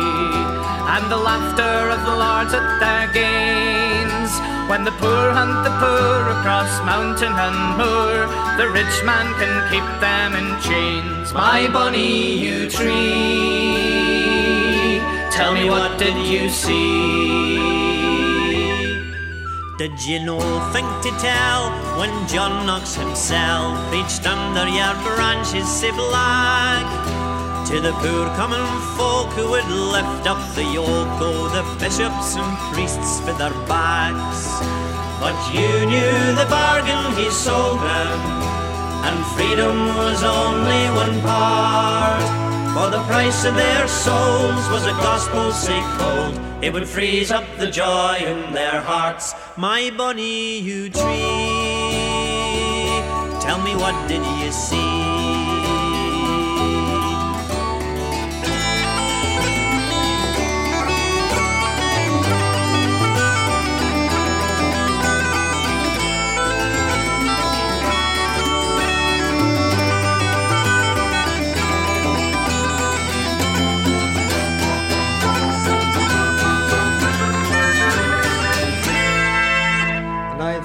and 0.92 1.10
the 1.10 1.16
laughter 1.16 1.88
of 1.88 2.04
the 2.04 2.16
lords 2.20 2.52
at 2.52 2.80
their 2.80 3.10
gains. 3.14 3.43
When 4.68 4.82
the 4.82 4.92
poor 4.92 5.30
hunt 5.30 5.62
the 5.62 5.70
poor 5.76 6.28
across 6.36 6.72
mountain 6.84 7.32
and 7.32 7.76
moor, 7.76 8.26
the 8.56 8.70
rich 8.70 9.04
man 9.04 9.26
can 9.40 9.54
keep 9.70 9.84
them 10.00 10.34
in 10.34 10.48
chains. 10.62 11.34
My 11.34 11.68
bonny 11.70 12.38
yew 12.38 12.70
tree. 12.70 13.94
Tell 15.30 15.52
me 15.52 15.68
what 15.68 15.98
did 15.98 16.16
you 16.26 16.48
see? 16.48 17.74
Did 19.76 20.02
you 20.06 20.20
no 20.24 20.38
think 20.72 20.88
to 21.02 21.10
tell 21.20 21.70
when 21.98 22.12
John 22.26 22.64
Knox 22.64 22.94
himself 22.94 23.76
preached 23.90 24.26
under 24.26 24.66
your 24.66 24.94
branches 25.04 25.68
sae 25.68 25.90
black? 25.90 27.23
To 27.68 27.80
the 27.80 27.92
poor 27.92 28.26
common 28.36 28.60
folk 28.94 29.32
who 29.32 29.48
would 29.50 29.66
lift 29.66 30.26
up 30.28 30.38
the 30.54 30.62
yoke 30.62 31.20
o' 31.20 31.48
the 31.48 31.64
bishops 31.80 32.36
and 32.36 32.58
priests 32.72 33.20
with 33.26 33.38
their 33.38 33.54
backs. 33.66 34.60
But 35.18 35.34
you 35.52 35.86
knew 35.86 36.34
the 36.36 36.46
bargain 36.50 37.16
he 37.16 37.30
sold 37.30 37.80
them, 37.80 38.20
and 39.08 39.26
freedom 39.34 39.96
was 39.96 40.22
only 40.22 40.84
one 40.94 41.20
part. 41.22 42.22
For 42.74 42.90
the 42.90 43.02
price 43.04 43.44
of 43.46 43.54
their 43.54 43.88
souls 43.88 44.68
was 44.68 44.84
a 44.86 44.92
gospel 45.00 45.50
so 45.50 45.74
cold, 45.98 46.38
it 46.62 46.70
would 46.72 46.86
freeze 46.86 47.30
up 47.32 47.46
the 47.58 47.70
joy 47.70 48.18
in 48.18 48.52
their 48.52 48.82
hearts. 48.82 49.34
My 49.56 49.90
bonny 49.96 50.58
yew 50.60 50.90
tree, 50.90 51.02
tell 53.40 53.60
me 53.62 53.74
what 53.74 53.96
did 54.06 54.22
you 54.38 54.52
see? 54.52 55.23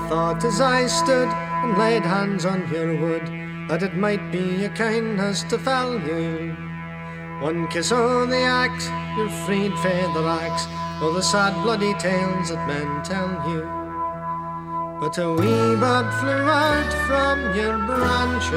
Thought 0.09 0.43
as 0.43 0.59
I 0.59 0.87
stood 0.87 1.29
and 1.29 1.77
laid 1.77 2.01
hands 2.01 2.43
on 2.43 2.67
your 2.73 2.99
wood 2.99 3.27
that 3.69 3.83
it 3.83 3.93
might 3.93 4.31
be 4.31 4.65
a 4.65 4.69
kindness 4.69 5.43
to 5.43 5.59
fell 5.59 6.01
you. 6.01 6.57
One 7.41 7.67
kiss 7.67 7.91
o' 7.91 8.25
the 8.25 8.41
axe, 8.41 8.89
you're 9.15 9.29
freed 9.45 9.71
fae 9.83 10.11
the 10.15 10.23
racks 10.23 10.65
o' 11.03 11.13
the 11.13 11.21
sad 11.21 11.53
bloody 11.61 11.93
tales 11.99 12.49
that 12.49 12.67
men 12.67 13.03
tell 13.03 13.29
you. 13.51 13.61
But 14.99 15.19
a 15.19 15.29
wee 15.31 15.75
bird 15.77 16.11
flew 16.19 16.43
out 16.65 16.91
from 17.07 17.53
your 17.55 17.77
branches 17.85 18.51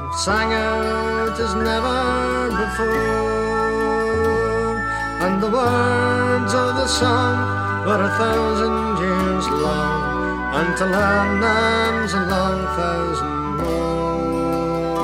and 0.00 0.14
sang 0.16 0.52
out 0.52 1.40
as 1.40 1.54
never 1.54 2.50
before, 2.60 3.96
and 5.24 5.42
the 5.42 5.50
words 5.50 6.52
of 6.52 6.76
the 6.76 6.86
song 6.86 7.65
were 7.86 8.02
a 8.02 8.08
thousand 8.18 8.98
years 8.98 9.46
long, 9.48 10.54
until 10.60 10.88
her 10.88 11.22
name's 11.46 12.14
a 12.14 12.22
long 12.34 12.66
thousand 12.74 13.56
more. 13.58 14.96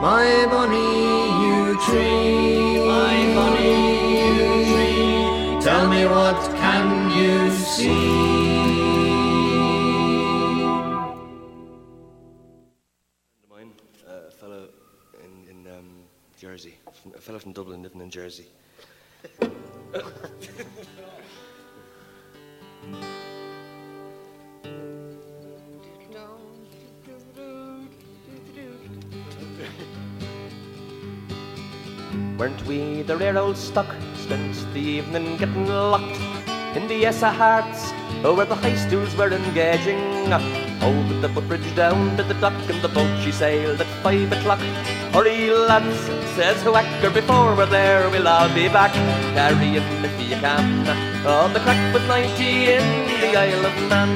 My 0.00 0.46
bonny 0.48 0.92
yew 1.42 1.74
tree, 1.84 2.78
my 2.78 3.16
bonny 3.34 3.74
yew 4.22 4.46
tree, 4.70 5.64
tell 5.64 5.88
me 5.88 6.06
what 6.06 6.38
can 6.62 6.86
you 7.18 7.50
see? 7.50 8.06
of 13.42 13.50
mine, 13.50 13.72
a 14.06 14.30
fellow 14.30 14.68
in, 15.24 15.32
in 15.50 15.66
um, 15.76 15.90
Jersey, 16.38 16.74
a 17.16 17.20
fellow 17.20 17.40
from 17.40 17.50
Dublin 17.52 17.82
living 17.82 18.00
in 18.00 18.10
Jersey. 18.10 18.46
Weren't 32.38 32.66
we 32.66 33.02
the 33.02 33.16
rare 33.16 33.38
old 33.38 33.56
stock? 33.56 33.86
Spent 34.14 34.54
the 34.74 34.80
evening 34.80 35.38
getting 35.38 35.66
locked 35.66 36.20
in 36.76 36.86
the 36.86 37.06
Essa 37.06 37.30
Hearts, 37.30 37.90
where 38.22 38.44
the 38.44 38.54
high 38.54 38.76
stools 38.76 39.16
were 39.16 39.32
engaging. 39.32 40.65
With 40.86 41.20
the 41.20 41.28
footbridge 41.28 41.74
down 41.74 42.16
to 42.16 42.22
the 42.22 42.34
dock 42.34 42.54
and 42.70 42.80
the 42.80 42.86
boat 42.86 43.10
she 43.20 43.32
sailed 43.32 43.80
at 43.80 43.88
five 44.04 44.30
o'clock. 44.30 44.60
Hurry, 45.12 45.50
lads, 45.50 45.98
says 46.36 46.62
Whacker, 46.64 47.10
before 47.10 47.56
we're 47.56 47.66
there, 47.66 48.08
we'll 48.08 48.28
all 48.28 48.48
be 48.54 48.68
back. 48.68 48.92
Carry 49.34 49.80
him 49.80 50.04
if 50.04 50.14
you 50.20 50.36
can. 50.36 50.86
Oh, 51.26 51.50
the 51.52 51.58
crack 51.58 51.92
was 51.92 52.06
90 52.06 52.70
in 52.70 52.84
the 53.20 53.36
Isle 53.36 53.66
of 53.66 53.76
Man. 53.90 54.14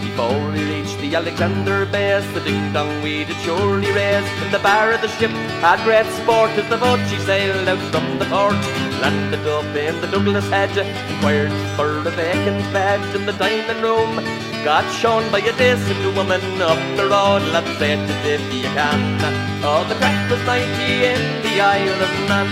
Before 0.00 0.50
we 0.52 0.64
reached 0.72 0.96
the 0.96 1.14
Alexander 1.14 1.84
Bays, 1.84 2.24
the 2.32 2.40
ding 2.40 2.72
dong 2.72 3.02
we 3.02 3.24
did 3.24 3.36
surely 3.44 3.92
raise. 3.92 4.24
In 4.42 4.52
the 4.52 4.60
bar 4.60 4.92
of 4.92 5.02
the 5.02 5.08
ship 5.08 5.32
had 5.60 5.84
great 5.84 6.06
sport 6.22 6.50
as 6.52 6.66
the 6.70 6.78
boat 6.78 7.00
she 7.10 7.18
sailed 7.18 7.68
out 7.68 7.84
from 7.92 8.18
the 8.18 8.24
port. 8.24 8.56
Landed 9.02 9.46
up 9.46 9.76
in 9.76 10.00
the 10.00 10.06
Douglas 10.06 10.48
Head, 10.48 10.72
inquired 11.12 11.52
for 11.76 11.98
a 11.98 12.10
vacant 12.10 12.72
bed 12.72 13.14
in 13.14 13.26
the 13.26 13.32
dining 13.32 13.82
room. 13.82 14.53
Got 14.64 14.90
shown 14.94 15.30
by 15.30 15.40
a 15.40 15.52
decent 15.58 16.16
woman 16.16 16.40
up 16.62 16.78
the 16.96 17.06
road, 17.06 17.42
let's 17.52 17.78
say 17.78 17.92
it 17.92 18.10
if 18.24 18.40
you 18.50 18.62
can. 18.62 19.20
Oh, 19.62 19.84
the 19.86 19.94
crack 19.96 20.30
was 20.30 20.40
90 20.46 20.64
in 21.04 21.42
the 21.42 21.60
Isle 21.60 22.02
of 22.02 22.28
Man. 22.30 22.48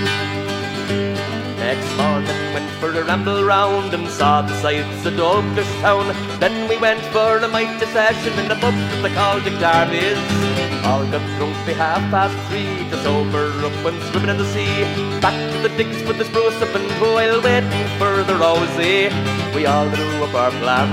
Next 1.56 1.96
morning 1.96 2.52
went 2.52 2.70
for 2.72 2.90
a 2.90 3.02
ramble 3.02 3.42
round 3.44 3.94
and 3.94 4.06
saw 4.08 4.42
the 4.42 4.54
sights 4.60 5.06
of 5.06 5.16
Douglas 5.16 5.66
town. 5.80 6.14
Then 6.38 6.68
we 6.68 6.76
went 6.76 7.00
for 7.06 7.38
a 7.38 7.48
mighty 7.48 7.86
session 7.86 8.38
in 8.38 8.46
the 8.46 8.56
pub 8.56 8.74
that 8.74 9.02
they 9.02 9.14
called 9.14 9.44
Dick 9.44 9.58
Darby's. 9.58 10.71
All 10.84 11.06
got 11.06 11.22
drunk 11.38 11.54
by 11.64 11.72
half 11.78 12.02
past 12.10 12.36
three 12.48 12.88
to 12.90 12.96
sober 13.04 13.46
up 13.64 13.72
when 13.84 13.94
swimming 14.10 14.30
in 14.30 14.38
the 14.38 14.44
sea. 14.52 14.82
Back 15.20 15.38
to 15.52 15.58
the 15.62 15.68
digs 15.76 16.02
for 16.02 16.12
the 16.12 16.24
spruce 16.24 16.60
up 16.60 16.74
and 16.74 16.90
while 17.00 17.40
waiting 17.40 17.86
for 17.98 18.24
the 18.24 18.34
rosy. 18.34 19.08
We 19.54 19.66
all 19.66 19.88
drew 19.90 20.24
up 20.24 20.34
our 20.34 20.50
plan. 20.50 20.90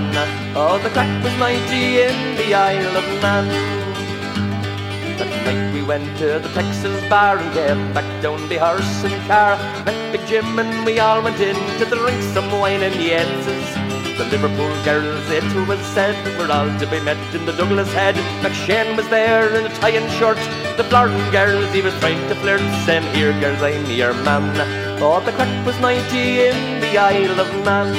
Oh, 0.56 0.78
the 0.84 0.90
crack 0.90 1.12
was 1.24 1.36
mighty 1.38 2.02
in 2.06 2.38
the 2.38 2.54
Isle 2.54 2.98
of 3.02 3.08
Man. 3.22 3.48
That 5.18 5.34
night 5.44 5.74
we 5.74 5.82
went 5.82 6.18
to 6.20 6.38
the 6.38 6.50
Texas 6.50 7.10
bar 7.10 7.40
and 7.40 7.52
came 7.54 7.94
back 7.94 8.10
down 8.22 8.48
the 8.48 8.58
horse 8.58 9.04
and 9.04 9.18
car. 9.28 9.58
Met 9.86 10.12
Big 10.12 10.28
Jim 10.28 10.60
and 10.60 10.86
we 10.86 11.00
all 11.00 11.24
went 11.24 11.40
in 11.40 11.56
to 11.80 11.86
drink 11.86 12.22
some 12.36 12.52
wine 12.52 12.84
and 12.84 12.96
Yenses. 12.96 13.89
The 14.20 14.26
Liverpool 14.26 14.84
girls, 14.84 15.30
it 15.30 15.48
was 15.66 15.80
said, 15.96 16.14
were 16.38 16.52
all 16.52 16.68
to 16.78 16.86
be 16.88 17.00
met 17.00 17.16
in 17.34 17.46
the 17.46 17.54
Douglas 17.54 17.88
Head. 17.94 18.16
McShane 18.44 18.98
was 18.98 19.08
there 19.08 19.48
in 19.56 19.66
a 19.66 19.70
tie 19.76 19.96
and 19.96 20.12
shirt. 20.20 20.36
The 20.76 20.84
Florida 20.84 21.16
girls, 21.32 21.72
he 21.72 21.82
was 21.82 21.98
trying 22.02 22.28
to 22.28 22.36
flirt, 22.36 22.60
saying, 22.86 23.08
Here, 23.16 23.32
girls, 23.40 23.62
I'm 23.62 23.90
your 23.90 24.14
man. 24.28 24.44
Oh, 25.02 25.22
the 25.24 25.32
crack 25.32 25.66
was 25.66 25.80
mighty 25.80 26.42
in 26.48 26.82
the 26.82 26.98
Isle 26.98 27.40
of 27.40 27.48
Man. 27.64 27.96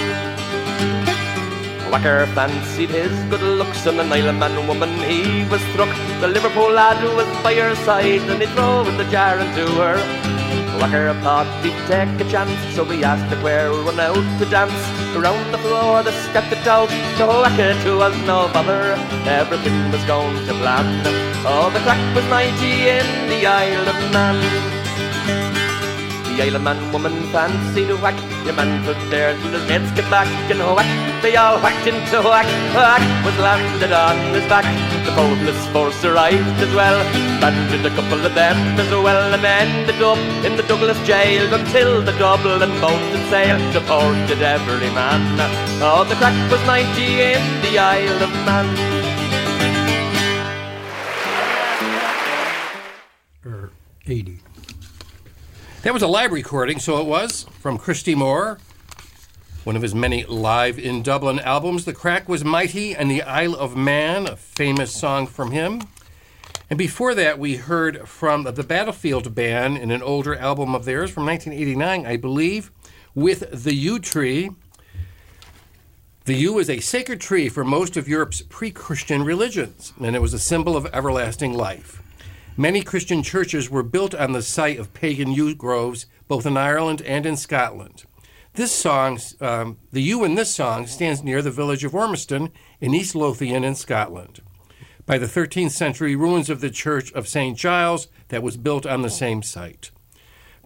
Whacker 1.90 2.26
fancied 2.34 2.90
his 2.90 3.16
good 3.30 3.40
looks 3.40 3.86
and 3.86 3.98
an 3.98 4.12
Island 4.12 4.40
man 4.40 4.68
woman 4.68 4.92
he 5.00 5.48
was 5.48 5.62
struck. 5.72 5.88
The 6.20 6.28
Liverpool 6.28 6.70
lad 6.70 6.98
who 6.98 7.16
was 7.16 7.26
by 7.42 7.54
her 7.54 7.74
side 7.76 8.28
and 8.28 8.42
he 8.42 8.46
threw 8.48 8.84
the 8.98 9.08
jar 9.10 9.38
into 9.38 9.66
her. 9.80 10.39
Whacker 10.80 11.12
thought 11.20 11.46
he'd 11.62 11.76
take 11.86 12.08
a 12.26 12.30
chance, 12.30 12.58
so 12.74 12.84
he 12.86 13.04
asked 13.04 13.30
where 13.42 13.70
we 13.70 13.84
went 13.84 14.00
out 14.00 14.16
to 14.38 14.46
dance. 14.46 14.72
Around 15.14 15.52
the 15.52 15.58
floor 15.58 16.02
the 16.02 16.12
stepped 16.30 16.52
it 16.52 16.66
out, 16.66 16.88
to 17.18 17.26
Whacker 17.26 17.74
to 17.84 17.98
was 17.98 18.16
no 18.26 18.48
bother. 18.52 18.96
Everything 19.28 19.92
was 19.92 20.02
going 20.04 20.46
to 20.46 20.54
plan. 20.54 20.86
Oh, 21.44 21.70
the 21.70 21.80
crack 21.80 22.00
was 22.16 22.24
mighty 22.30 22.88
in 22.88 23.06
the 23.28 23.46
Isle 23.46 23.88
of 23.88 24.12
Man. 24.12 24.69
Of 26.40 26.62
Man 26.62 26.80
woman 26.90 27.12
fancy 27.32 27.86
to 27.86 27.96
whack. 27.98 28.16
Your 28.46 28.54
man 28.54 28.82
stood 28.82 28.96
there 29.10 29.36
till 29.36 29.52
his 29.52 29.68
mates 29.68 29.92
get 29.92 30.10
back 30.10 30.26
and 30.50 30.58
whack. 30.58 30.88
They 31.22 31.36
all 31.36 31.60
whacked 31.60 31.86
into 31.86 32.22
whack. 32.22 32.46
Whack 32.74 33.04
was 33.26 33.36
landed 33.38 33.92
on 33.92 34.16
his 34.32 34.48
back. 34.48 34.64
The 35.04 35.12
police 35.12 35.66
force 35.66 36.02
arrived 36.02 36.58
as 36.64 36.74
well. 36.74 36.98
Banded 37.42 37.84
a 37.84 37.90
couple 37.94 38.24
of 38.24 38.34
them 38.34 38.56
as 38.80 38.90
well 38.90 39.34
and 39.34 39.44
ended 39.44 40.00
up 40.02 40.18
in 40.42 40.56
the 40.56 40.62
Douglas 40.62 40.98
jail 41.06 41.52
until 41.52 42.00
the 42.00 42.12
Dublin 42.12 42.70
mountain 42.80 43.22
sail 43.28 43.58
deported 43.74 44.40
every 44.40 44.90
man. 44.96 45.20
Oh, 45.84 46.04
the 46.08 46.14
crack 46.16 46.34
was 46.50 46.64
90 46.66 46.88
in 47.36 47.42
the 47.60 47.78
Isle 47.78 48.22
of 48.24 48.32
Man. 48.48 48.66
Or 53.44 53.70
80. 54.06 54.49
That 55.82 55.94
was 55.94 56.02
a 56.02 56.08
live 56.08 56.32
recording, 56.32 56.78
so 56.78 57.00
it 57.00 57.06
was, 57.06 57.46
from 57.58 57.78
Christy 57.78 58.14
Moore, 58.14 58.58
one 59.64 59.76
of 59.76 59.82
his 59.82 59.94
many 59.94 60.24
live 60.26 60.78
in 60.78 61.02
Dublin 61.02 61.40
albums. 61.40 61.86
The 61.86 61.94
Crack 61.94 62.28
was 62.28 62.44
Mighty 62.44 62.94
and 62.94 63.10
the 63.10 63.22
Isle 63.22 63.54
of 63.54 63.74
Man, 63.74 64.26
a 64.26 64.36
famous 64.36 64.92
song 64.92 65.26
from 65.26 65.52
him. 65.52 65.80
And 66.68 66.78
before 66.78 67.14
that, 67.14 67.38
we 67.38 67.56
heard 67.56 68.06
from 68.06 68.44
the 68.44 68.62
Battlefield 68.62 69.34
Band 69.34 69.78
in 69.78 69.90
an 69.90 70.02
older 70.02 70.36
album 70.36 70.74
of 70.74 70.84
theirs 70.84 71.10
from 71.10 71.24
1989, 71.24 72.04
I 72.04 72.18
believe, 72.18 72.70
with 73.14 73.64
the 73.64 73.72
Yew 73.72 73.98
Tree. 74.00 74.50
The 76.26 76.34
yew 76.34 76.58
is 76.58 76.68
a 76.68 76.80
sacred 76.80 77.22
tree 77.22 77.48
for 77.48 77.64
most 77.64 77.96
of 77.96 78.06
Europe's 78.06 78.42
pre 78.42 78.70
Christian 78.70 79.24
religions, 79.24 79.94
and 79.98 80.14
it 80.14 80.20
was 80.20 80.34
a 80.34 80.38
symbol 80.38 80.76
of 80.76 80.86
everlasting 80.92 81.54
life. 81.54 82.02
Many 82.60 82.82
Christian 82.82 83.22
churches 83.22 83.70
were 83.70 83.82
built 83.82 84.14
on 84.14 84.32
the 84.32 84.42
site 84.42 84.78
of 84.78 84.92
pagan 84.92 85.32
yew 85.32 85.54
groves, 85.54 86.04
both 86.28 86.44
in 86.44 86.58
Ireland 86.58 87.00
and 87.00 87.24
in 87.24 87.38
Scotland. 87.38 88.04
This 88.52 88.70
song, 88.70 89.18
um, 89.40 89.78
the 89.92 90.02
yew 90.02 90.24
in 90.24 90.34
this 90.34 90.54
song, 90.54 90.86
stands 90.86 91.22
near 91.22 91.40
the 91.40 91.50
village 91.50 91.84
of 91.84 91.94
Ormiston 91.94 92.52
in 92.78 92.92
East 92.92 93.14
Lothian 93.14 93.64
in 93.64 93.74
Scotland. 93.74 94.42
By 95.06 95.16
the 95.16 95.24
13th 95.24 95.70
century, 95.70 96.14
ruins 96.14 96.50
of 96.50 96.60
the 96.60 96.68
church 96.68 97.10
of 97.14 97.26
St. 97.26 97.56
Giles 97.56 98.08
that 98.28 98.42
was 98.42 98.58
built 98.58 98.84
on 98.84 99.00
the 99.00 99.08
same 99.08 99.42
site. 99.42 99.90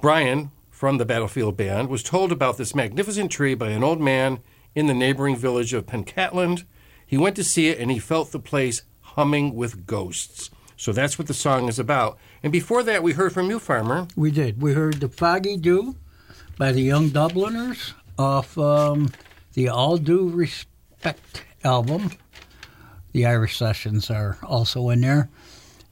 Brian, 0.00 0.50
from 0.72 0.98
the 0.98 1.06
Battlefield 1.06 1.56
Band, 1.56 1.88
was 1.88 2.02
told 2.02 2.32
about 2.32 2.56
this 2.56 2.74
magnificent 2.74 3.30
tree 3.30 3.54
by 3.54 3.68
an 3.68 3.84
old 3.84 4.00
man 4.00 4.40
in 4.74 4.88
the 4.88 4.94
neighboring 4.94 5.36
village 5.36 5.72
of 5.72 5.86
Pencaitland. 5.86 6.64
He 7.06 7.16
went 7.16 7.36
to 7.36 7.44
see 7.44 7.68
it 7.68 7.78
and 7.78 7.92
he 7.92 8.00
felt 8.00 8.32
the 8.32 8.40
place 8.40 8.82
humming 9.00 9.54
with 9.54 9.86
ghosts. 9.86 10.50
So 10.76 10.92
that's 10.92 11.18
what 11.18 11.28
the 11.28 11.34
song 11.34 11.68
is 11.68 11.78
about. 11.78 12.18
And 12.42 12.52
before 12.52 12.82
that, 12.82 13.02
we 13.02 13.12
heard 13.12 13.32
from 13.32 13.48
you, 13.50 13.58
Farmer. 13.58 14.08
We 14.16 14.30
did. 14.30 14.60
We 14.60 14.72
heard 14.74 15.00
the 15.00 15.08
Foggy 15.08 15.56
Dew 15.56 15.96
by 16.58 16.72
the 16.72 16.82
Young 16.82 17.10
Dubliners 17.10 17.94
off 18.18 18.58
um, 18.58 19.10
the 19.54 19.68
All 19.68 19.96
Due 19.96 20.28
Respect 20.28 21.44
album. 21.62 22.10
The 23.12 23.26
Irish 23.26 23.56
Sessions 23.56 24.10
are 24.10 24.38
also 24.42 24.90
in 24.90 25.00
there. 25.00 25.28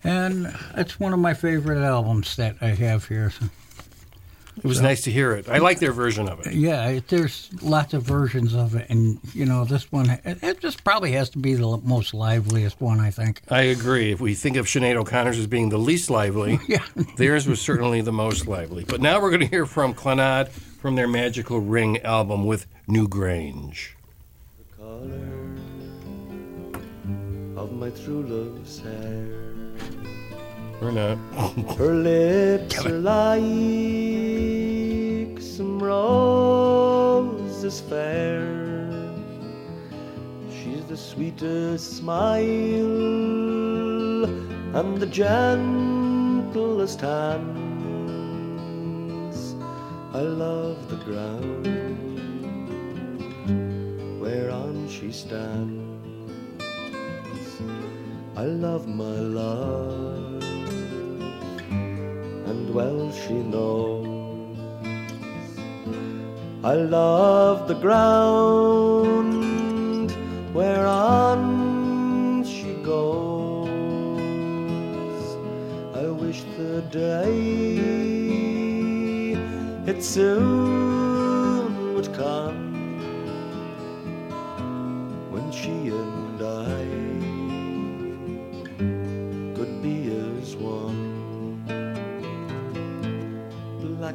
And 0.05 0.53
it's 0.77 0.99
one 0.99 1.13
of 1.13 1.21
my 1.21 1.35
favorite 1.35 1.83
albums 1.83 2.35
that 2.37 2.57
I 2.61 2.69
have 2.69 3.07
here. 3.07 3.33
It 4.59 4.65
was 4.65 4.81
nice 4.83 5.01
to 5.03 5.11
hear 5.11 5.33
it. 5.33 5.49
I 5.49 5.59
like 5.59 5.79
their 5.81 5.93
version 5.93 6.29
of 6.29 6.47
it. 6.47 6.53
Yeah, 6.53 6.87
it, 6.89 7.09
there's 7.09 7.49
lots 7.63 7.95
of 7.95 8.03
versions 8.03 8.55
of 8.55 8.75
it, 8.75 8.87
and 8.91 9.19
you 9.33 9.47
know 9.47 9.65
this 9.65 9.91
one. 9.91 10.11
It, 10.11 10.39
it 10.43 10.61
just 10.61 10.85
probably 10.85 11.13
has 11.13 11.31
to 11.31 11.39
be 11.39 11.55
the 11.55 11.79
most 11.83 12.13
liveliest 12.13 12.81
one, 12.81 13.01
I 13.01 13.11
think. 13.11 13.41
I 13.49 13.63
agree. 13.63 14.13
If 14.13 14.21
we 14.21 14.35
think 14.35 14.57
of 14.57 14.67
Sinead 14.67 14.97
O'Connor's 14.97 15.39
as 15.39 15.47
being 15.47 15.71
the 15.71 15.79
least 15.79 16.11
lively, 16.11 16.61
Yeah. 16.69 16.85
theirs 17.17 17.47
was 17.47 17.61
certainly 17.63 18.03
the 18.03 18.13
most 18.13 18.47
lively. 18.47 18.85
But 18.85 19.01
now 19.01 19.21
we're 19.21 19.31
going 19.31 19.41
to 19.41 19.47
hear 19.47 19.65
from 19.67 19.95
Clannad 19.95 20.49
from 20.51 20.97
their 20.97 21.09
Magical 21.09 21.59
Ring 21.61 22.01
album 22.03 22.45
with 22.45 22.67
New 22.87 23.09
Grange. 23.09 23.97
of 27.57 27.73
my 27.73 27.91
true 27.91 28.23
love's 28.27 28.81
hair. 28.81 29.52
Or 30.83 30.91
not. 30.91 31.17
Her 31.79 31.95
lips 31.95 32.85
are 32.85 32.99
like 32.99 33.41
some 35.41 35.79
roses 35.83 37.81
fair. 37.81 38.43
She's 40.51 40.85
the 40.87 40.97
sweetest 40.97 41.99
smile 41.99 42.43
and 44.75 44.99
the 44.99 45.07
gentlest 45.07 47.01
hands. 47.01 47.53
I 50.13 50.21
love 50.21 50.89
the 50.89 50.97
ground 51.05 51.69
whereon 54.21 54.89
she 54.89 55.13
stands. 55.13 55.83
I 58.35 58.45
love 58.47 58.89
my 58.89 59.05
love, 59.05 60.17
and 60.17 60.22
well 62.73 63.13
she 63.13 63.35
knows. 63.35 64.59
I 66.65 66.75
love 66.75 67.69
the 67.69 67.75
ground 67.75 69.33
whereon 70.55 72.45
she 72.45 72.75
goes. 72.83 73.73
I 75.95 76.07
wish 76.07 76.43
the 76.57 76.83
day 76.91 77.33
it 79.87 80.03
soon 80.03 81.02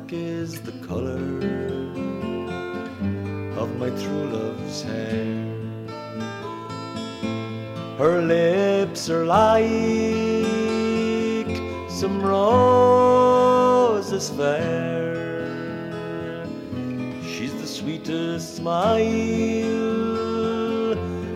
Black 0.08 0.22
is 0.22 0.62
the 0.62 0.72
color 0.88 1.20
of 3.60 3.78
my 3.78 3.89
true 3.89 4.30
love's 4.32 4.84
hair. 4.84 5.52
Her 7.98 8.22
lips 8.22 9.10
are 9.10 9.26
like 9.26 9.65
some 11.89 12.22
roses 12.22 14.30
fair. 14.30 15.46
She's 17.24 17.54
the 17.60 17.67
sweetest 17.67 18.56
smile 18.56 19.04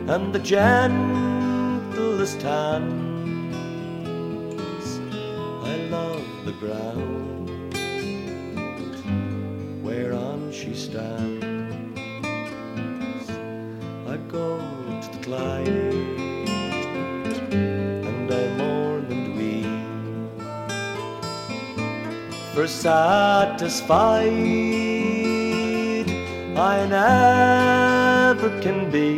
and 0.10 0.34
the 0.34 0.40
gentlest 0.40 2.42
hands. 2.42 3.54
I 5.66 5.76
love 5.90 6.24
the 6.46 6.54
ground 6.54 7.11
Clyde 15.42 15.68
and 18.10 18.30
I 18.32 18.46
mourn 18.60 19.06
and 19.16 19.28
weep. 19.38 19.66
For 22.54 22.68
satisfied 22.68 24.28
I 26.74 26.86
never 26.98 28.50
can 28.62 28.80
be. 28.92 29.10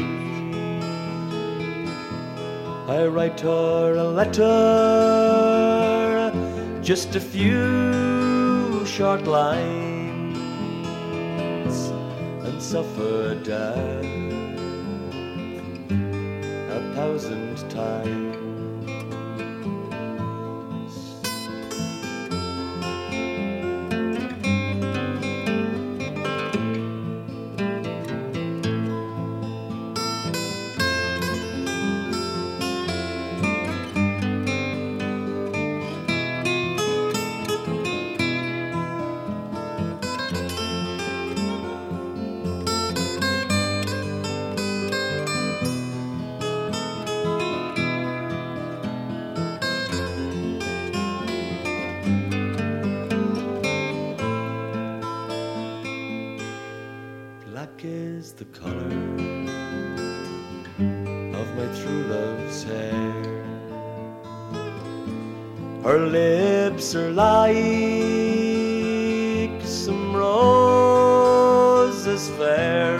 I 2.87 3.05
write 3.07 3.39
her 3.41 3.95
a 3.97 4.07
letter, 4.19 4.43
just 6.81 7.15
a 7.15 7.19
few 7.19 8.85
short 8.85 9.23
lines, 9.27 10.53
and 12.45 12.61
suffer 12.61 13.35
death 13.43 14.12
thousand 17.73 18.22
Her 65.93 66.07
lips 66.07 66.95
are 66.95 67.11
like 67.11 67.51
some 69.63 70.15
roses 70.15 72.31
fair. 72.31 72.97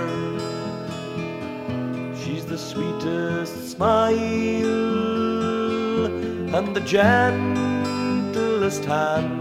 She's 2.15 2.45
the 2.45 2.55
sweetest 2.55 3.71
smile 3.71 4.13
and 6.55 6.75
the 6.75 6.81
gentlest 6.81 8.85
hands. 8.85 9.32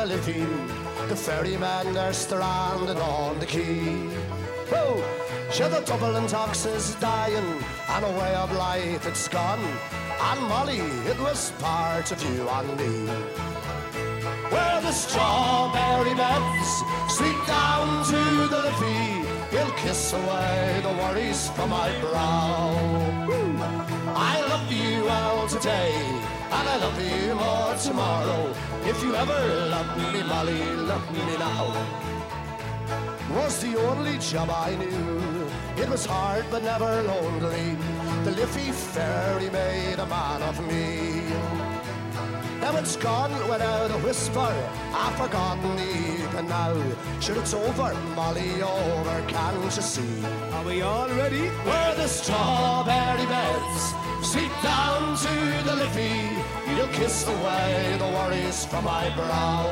Of 0.00 0.08
Liffey. 0.08 0.46
The 1.08 1.16
ferrymen 1.16 1.96
are 1.96 2.12
stranded 2.12 2.96
on 2.96 3.38
the 3.38 3.46
quay. 3.46 3.96
Whoa! 4.70 5.02
Sure, 5.50 5.68
the 5.68 5.80
Dublin 5.80 6.26
tax 6.26 6.64
is 6.64 6.94
dying, 6.96 7.62
and 7.88 8.04
a 8.04 8.10
way 8.18 8.34
of 8.34 8.52
life 8.52 9.06
it's 9.06 9.28
gone. 9.28 9.64
And 10.22 10.40
Molly, 10.48 10.80
it 11.10 11.18
was 11.20 11.52
part 11.58 12.12
of 12.12 12.22
you 12.22 12.48
and 12.48 12.68
me. 12.78 13.12
Where 14.52 14.80
the 14.80 14.92
strawberry 14.92 16.14
beds 16.14 16.70
sweep 17.08 17.40
down 17.46 18.04
to 18.06 18.48
the 18.48 18.60
Liffey, 18.66 19.28
you'll 19.52 19.74
kiss 19.76 20.12
away 20.12 20.80
the 20.82 20.94
worries 21.02 21.50
from 21.50 21.70
my 21.70 21.90
brow. 22.00 22.74
I 24.14 24.40
love 24.48 24.70
you 24.72 25.08
all 25.08 25.46
today, 25.48 25.92
and 26.52 26.68
I 26.68 26.76
love 26.76 27.00
you 27.02 27.34
more 27.34 27.74
tomorrow. 27.76 28.54
If 28.84 29.02
you 29.02 29.14
ever 29.14 29.40
love 29.74 29.90
me, 29.98 30.22
Molly, 30.22 30.62
love 30.90 31.06
me 31.12 31.36
now. 31.38 31.66
Was 33.34 33.60
the 33.62 33.76
only 33.88 34.18
job 34.18 34.50
I 34.50 34.74
knew. 34.74 35.46
It 35.82 35.88
was 35.88 36.04
hard 36.04 36.44
but 36.50 36.64
never 36.64 37.02
lonely. 37.02 37.76
The 38.24 38.32
Liffey 38.32 38.72
ferry 38.72 39.48
made 39.50 39.98
a 39.98 40.06
man 40.06 40.42
of 40.42 40.56
me. 40.66 41.09
Now 42.60 42.76
it's 42.76 42.96
gone 42.96 43.32
without 43.48 43.90
a 43.90 43.98
whisper. 44.04 44.52
I've 44.92 45.16
forgotten 45.16 45.78
even 45.78 46.46
now. 46.46 46.74
Sure, 47.18 47.38
it's 47.38 47.54
over, 47.54 47.94
Molly, 48.14 48.62
over, 48.62 49.24
can't 49.28 49.64
you 49.64 49.70
see? 49.70 50.24
Are 50.52 50.64
we 50.64 50.82
all 50.82 51.08
ready? 51.08 51.48
Where 51.48 51.94
the 51.94 52.06
strawberry 52.06 53.26
beds 53.26 53.94
sweep 54.22 54.52
down 54.62 55.16
to 55.16 55.34
the 55.64 55.74
Liffey, 55.76 56.20
you'll 56.76 56.88
kiss 56.88 57.26
away 57.26 57.96
the 57.98 58.04
worries 58.04 58.66
from 58.66 58.84
my 58.84 59.08
brow. 59.16 59.66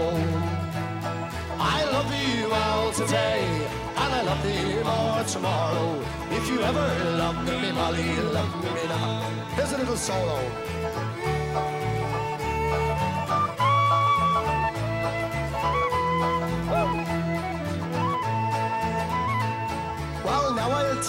I 1.61 1.85
love 1.93 2.11
you 2.15 2.51
all 2.51 2.91
today, 2.93 3.45
and 3.97 4.15
I 4.15 4.23
love 4.23 4.45
you 4.47 4.83
more 4.85 5.25
tomorrow. 5.25 6.03
If 6.31 6.49
you 6.49 6.61
ever 6.63 6.89
love 7.19 7.39
me, 7.45 7.71
Molly, 7.73 8.17
love 8.33 8.65
me 8.65 8.89
now. 8.89 9.29
Here's 9.57 9.73
a 9.73 9.79
little 9.79 9.97
solo. 9.97 10.41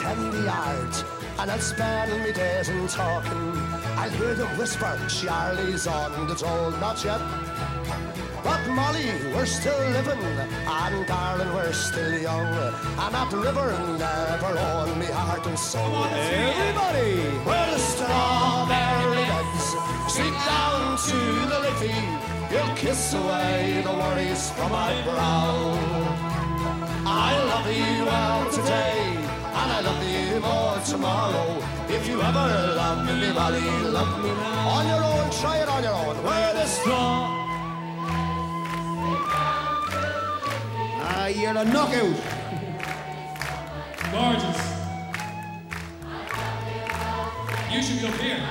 I'll 0.09 0.31
the 0.31 0.41
yard, 0.41 0.95
and 1.37 1.51
I'll 1.51 1.59
spend 1.59 2.23
me 2.23 2.31
days 2.31 2.67
in 2.67 2.87
talking. 2.87 3.53
I'll 3.95 4.09
hear 4.09 4.33
them 4.33 4.57
whisper, 4.57 4.97
Charlie's 5.07 5.85
on 5.85 6.27
the 6.27 6.33
toll, 6.33 6.71
not 6.81 7.03
yet. 7.03 7.21
But 8.43 8.67
Molly, 8.69 9.05
we're 9.35 9.45
still 9.45 9.77
living, 9.91 10.19
and 10.65 11.05
darling, 11.05 11.53
we're 11.53 11.73
still 11.73 12.17
young. 12.19 12.47
And 13.03 13.13
that 13.13 13.31
river 13.31 13.69
never 13.99 14.57
on 14.57 14.97
me 14.97 15.05
heart 15.05 15.45
and 15.45 15.59
soul. 15.59 16.05
Everybody! 16.05 17.13
Where 17.45 17.69
the 17.69 17.77
strawberry 17.77 19.25
beds 19.29 19.67
sweep 20.15 20.33
down 20.49 20.97
to 21.09 21.19
the 21.51 21.59
Liffey, 21.65 21.99
you'll 22.51 22.75
kiss 22.75 23.13
away 23.13 23.83
the 23.85 23.91
worries 23.91 24.49
from 24.51 24.71
my 24.71 24.91
brow. 25.03 25.77
I 27.05 27.31
love 27.51 27.67
you 27.81 28.09
all 28.09 28.49
today, 28.49 29.18
and 29.61 29.71
I 29.77 29.79
love 29.81 30.03
you 30.03 30.39
more 30.39 30.77
tomorrow. 30.85 31.47
If 31.89 32.07
you 32.07 32.21
ever 32.21 32.47
love 32.81 33.05
me, 33.05 33.31
Molly, 33.33 33.61
love 33.97 34.23
me 34.23 34.29
now. 34.29 34.75
On 34.75 34.87
your 34.87 35.03
own, 35.11 35.29
try 35.41 35.57
it 35.63 35.69
on 35.69 35.83
your 35.83 35.93
own. 35.93 36.15
Where 36.23 36.53
the 36.53 36.65
straw. 36.65 37.35
Ah, 41.01 41.27
you're 41.27 41.57
a 41.57 41.65
knockout. 41.65 42.17
Gorgeous. 44.11 44.61
You 47.71 47.81
should 47.83 47.99
be 48.01 48.07
up 48.07 48.19
here. 48.25 48.43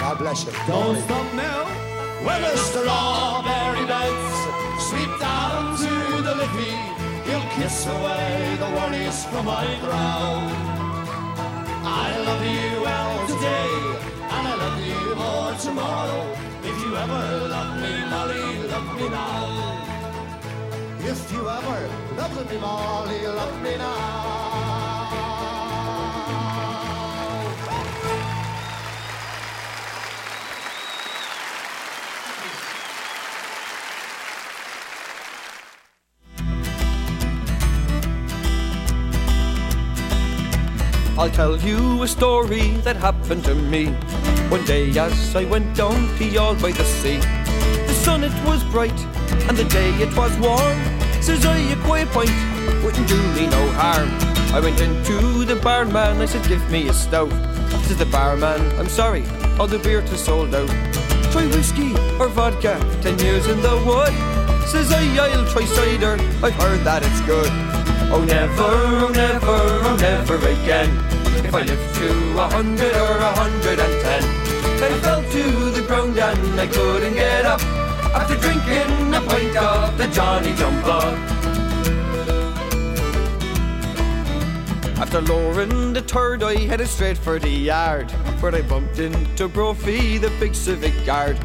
God 0.00 0.18
bless 0.18 0.44
you. 0.44 0.52
Don't 0.66 0.96
stop 1.04 1.34
now. 1.34 1.64
When 2.26 2.42
the 2.42 2.56
strawberry 2.56 3.86
beds 3.86 4.36
sweep 4.88 5.12
down 5.18 5.76
to 5.78 5.95
the 6.26 6.34
Liffey, 6.34 6.74
he'll 7.26 7.48
kiss 7.56 7.86
away 7.86 8.56
the 8.58 8.70
worries 8.76 9.24
from 9.26 9.46
my 9.46 9.66
brow. 9.84 10.26
I 12.04 12.08
love 12.26 12.44
you 12.54 12.82
well 12.86 13.14
today, 13.32 13.72
and 14.34 14.44
I 14.52 14.54
love 14.64 14.80
you 14.90 15.02
more 15.22 15.54
tomorrow. 15.66 16.22
If 16.70 16.76
you 16.82 16.96
ever 17.04 17.22
love 17.54 17.72
me, 17.82 17.92
Molly, 18.12 18.46
love 18.72 18.90
me 18.98 19.08
now. 19.08 19.86
If 20.98 21.20
you 21.32 21.42
ever 21.58 21.80
loved 22.18 22.50
me, 22.50 22.58
Molly, 22.58 23.20
love 23.26 23.62
me 23.62 23.76
now. 23.76 24.35
I'll 41.26 41.32
tell 41.32 41.58
you 41.58 42.04
a 42.04 42.06
story 42.06 42.76
that 42.86 42.94
happened 42.94 43.44
to 43.46 43.54
me. 43.56 43.86
One 44.48 44.64
day 44.64 44.96
as 44.96 45.34
I 45.34 45.44
went 45.44 45.74
down 45.74 45.96
to 46.18 46.24
Youghal 46.24 46.54
by 46.62 46.70
the 46.70 46.84
sea, 46.84 47.18
the 47.84 47.94
sun 47.94 48.22
it 48.22 48.32
was 48.46 48.62
bright 48.70 48.96
and 49.48 49.56
the 49.56 49.64
day 49.64 49.90
it 49.94 50.16
was 50.16 50.30
warm. 50.38 50.78
Says 51.20 51.44
I 51.44 51.58
a 51.58 51.76
quiet 51.82 52.08
pint 52.10 52.30
wouldn't 52.84 53.08
do 53.08 53.20
me 53.34 53.48
no 53.48 53.72
harm. 53.72 54.08
I 54.54 54.60
went 54.60 54.80
into 54.80 55.44
the 55.44 55.56
barman, 55.56 56.20
I 56.20 56.26
said 56.26 56.46
give 56.46 56.62
me 56.70 56.86
a 56.88 56.92
stout. 56.92 57.32
Says 57.86 57.96
the 57.96 58.06
barman, 58.06 58.62
I'm 58.78 58.88
sorry, 58.88 59.24
all 59.58 59.66
the 59.66 59.80
beer 59.80 60.02
to 60.02 60.16
sold 60.16 60.54
out. 60.54 60.70
Try 61.32 61.44
whiskey 61.48 61.92
or 62.20 62.28
vodka, 62.28 62.78
ten 63.02 63.18
years 63.18 63.48
in 63.48 63.60
the 63.62 63.74
wood. 63.84 64.14
Says 64.68 64.92
I, 64.92 65.02
I'll 65.26 65.44
try 65.48 65.64
cider, 65.64 66.12
I've 66.46 66.54
heard 66.54 66.84
that 66.84 67.02
it's 67.04 67.20
good. 67.22 67.50
Oh 68.14 68.24
never, 68.24 68.62
oh 68.62 69.10
never, 69.12 69.58
oh 69.88 69.96
never 69.98 70.36
again. 70.36 71.15
If 71.44 71.54
I 71.54 71.62
live 71.62 71.94
to 71.96 72.38
a 72.38 72.48
hundred 72.48 72.94
or 72.96 73.18
a 73.18 73.32
hundred 73.32 73.78
and 73.78 74.02
ten. 74.02 74.22
I 74.82 74.98
fell 75.00 75.22
to 75.22 75.70
the 75.70 75.82
ground 75.86 76.18
and 76.18 76.60
I 76.60 76.66
couldn't 76.66 77.14
get 77.14 77.46
up 77.46 77.60
after 78.14 78.36
drinking 78.36 79.14
a 79.14 79.20
pint 79.20 79.56
of 79.56 79.98
the 79.98 80.06
Johnny 80.08 80.54
Jump 80.54 80.86
Up. 80.86 81.36
After 84.98 85.20
lowering 85.20 85.92
the 85.92 86.00
third, 86.00 86.42
I 86.42 86.56
headed 86.56 86.88
straight 86.88 87.18
for 87.18 87.38
the 87.38 87.50
yard, 87.50 88.10
where 88.40 88.54
I 88.54 88.62
bumped 88.62 88.98
into 88.98 89.48
Brophy, 89.48 90.18
the 90.18 90.30
big 90.40 90.54
civic 90.54 90.94
guard. 91.04 91.38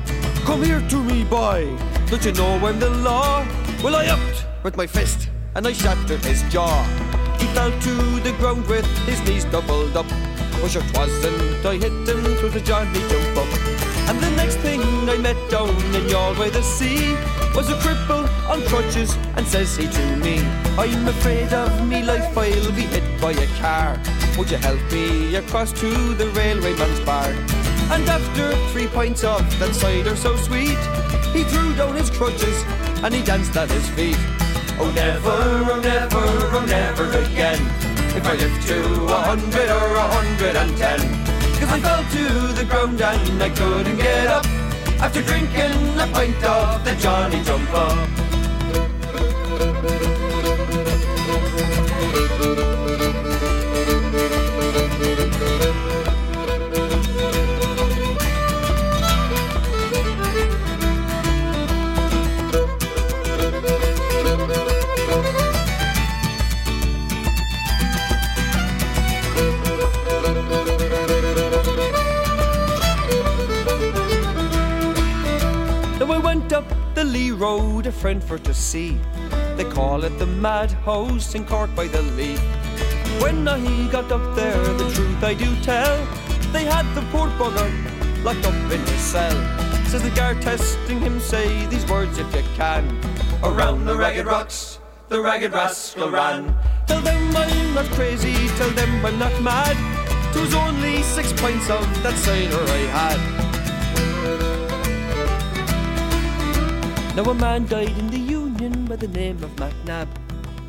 Come 0.45 0.63
here 0.63 0.81
to 0.89 1.03
me, 1.03 1.23
boy. 1.23 1.77
Don't 2.07 2.23
you 2.23 2.31
know 2.33 2.55
I'm 2.65 2.79
the 2.79 2.89
law? 2.89 3.45
Well, 3.83 3.95
I 3.95 4.07
upped 4.07 4.45
with 4.63 4.77
my 4.77 4.87
fist 4.87 5.29
and 5.55 5.67
I 5.67 5.73
shattered 5.73 6.23
his 6.23 6.43
jaw. 6.51 6.85
Fell 7.53 7.71
to 7.71 8.19
the 8.21 8.31
ground 8.39 8.65
with 8.67 8.85
his 9.05 9.19
knees 9.27 9.45
doubled 9.45 9.95
up. 9.97 10.05
Oh, 10.63 10.67
sure 10.67 10.81
'twasn't 10.81 11.65
I 11.65 11.75
hit 11.75 12.07
him, 12.07 12.23
'twas 12.37 12.55
a 12.55 12.61
Johnny 12.61 12.99
jump 13.09 13.37
up. 13.37 13.51
And 14.09 14.19
the 14.19 14.31
next 14.31 14.57
thing 14.57 14.81
I 15.09 15.17
met 15.17 15.37
down 15.49 15.69
in 15.69 16.07
Youghal 16.11 16.37
by 16.37 16.49
the 16.49 16.63
sea 16.63 17.15
was 17.55 17.69
a 17.69 17.75
cripple 17.83 18.25
on 18.49 18.61
crutches, 18.67 19.17
and 19.35 19.45
says 19.45 19.75
he 19.75 19.87
to 19.87 20.05
me, 20.17 20.39
I'm 20.77 21.07
afraid 21.07 21.51
of 21.53 21.71
me 21.87 22.03
life, 22.03 22.37
I'll 22.37 22.71
be 22.71 22.87
hit 22.93 23.07
by 23.21 23.31
a 23.31 23.47
car. 23.59 23.99
Would 24.37 24.49
you 24.49 24.57
help 24.57 24.81
me 24.91 25.35
across 25.35 25.71
to 25.81 25.89
the 26.15 26.27
railway 26.29 26.73
man's 26.75 26.99
bar? 27.01 27.29
And 27.91 28.07
after 28.07 28.55
three 28.71 28.87
pints 28.87 29.23
of 29.23 29.43
that 29.59 29.75
cider 29.75 30.15
so 30.15 30.35
sweet, 30.37 30.79
he 31.33 31.43
threw 31.43 31.75
down 31.75 31.95
his 31.95 32.09
crutches 32.09 32.63
and 33.03 33.13
he 33.13 33.21
danced 33.21 33.57
at 33.57 33.69
his 33.69 33.87
feet. 33.89 34.40
Oh 34.83 34.91
never, 34.95 35.29
oh 35.29 35.79
never, 35.79 36.25
oh 36.57 36.65
never 36.65 37.05
again. 37.23 37.61
If 38.17 38.25
I 38.25 38.33
live 38.35 38.65
to 38.65 39.05
a 39.05 39.21
hundred 39.29 39.69
or 39.69 39.95
a 39.95 40.07
hundred 40.17 40.55
and 40.55 40.75
ten. 40.75 41.31
Cause 41.61 41.69
I 41.69 41.79
fell 41.79 42.03
to 42.03 42.53
the 42.53 42.65
ground 42.65 42.99
and 42.99 43.43
I 43.43 43.49
couldn't 43.49 43.97
get 43.97 44.25
up 44.25 44.45
After 44.99 45.21
drinking 45.21 45.99
a 45.99 46.07
pint 46.11 46.43
of 46.43 46.83
the 46.83 46.95
Johnny 46.95 47.43
Jump 47.43 47.71
Up 47.71 48.09
the 77.11 77.31
Road, 77.31 77.87
a 77.87 77.91
friend 77.91 78.23
for 78.23 78.37
to 78.39 78.53
see. 78.53 78.97
They 79.57 79.65
call 79.65 80.03
it 80.03 80.17
the 80.17 80.25
Madhouse 80.25 81.35
in 81.35 81.45
Cork 81.45 81.73
by 81.75 81.87
the 81.87 82.01
Lee. 82.01 82.37
When 83.19 83.47
I 83.47 83.59
got 83.91 84.11
up 84.11 84.35
there, 84.35 84.57
the 84.73 84.89
truth 84.93 85.23
I 85.23 85.33
do 85.33 85.53
tell, 85.61 85.97
they 86.53 86.63
had 86.63 86.85
the 86.95 87.01
poor 87.11 87.27
bugger 87.31 87.69
locked 88.23 88.45
up 88.45 88.71
in 88.71 88.79
his 88.79 89.01
cell. 89.01 89.35
Says 89.87 90.03
the 90.03 90.09
guard 90.11 90.41
testing 90.41 91.01
him, 91.01 91.19
say 91.19 91.65
these 91.67 91.85
words 91.89 92.17
if 92.17 92.33
you 92.33 92.43
can. 92.55 92.83
Around 93.43 93.85
the 93.85 93.95
ragged 93.95 94.25
rocks, 94.25 94.79
the 95.09 95.21
ragged 95.21 95.51
rascal 95.51 96.09
ran. 96.09 96.55
Tell 96.87 97.01
them 97.01 97.35
I'm 97.35 97.73
not 97.73 97.85
crazy, 97.91 98.47
tell 98.57 98.69
them 98.69 99.05
I'm 99.05 99.19
not 99.19 99.41
mad. 99.41 99.75
'Twas 100.31 100.55
only 100.55 101.03
six 101.03 101.33
pints 101.33 101.69
of 101.69 101.83
that 102.03 102.15
cider 102.15 102.63
I 102.63 102.83
had. 102.95 103.40
Now 107.13 107.23
a 107.23 107.33
man 107.33 107.65
died 107.65 107.97
in 107.97 108.07
the 108.07 108.17
Union 108.17 108.85
by 108.85 108.95
the 108.95 109.09
name 109.09 109.43
of 109.43 109.53
McNabb. 109.57 110.07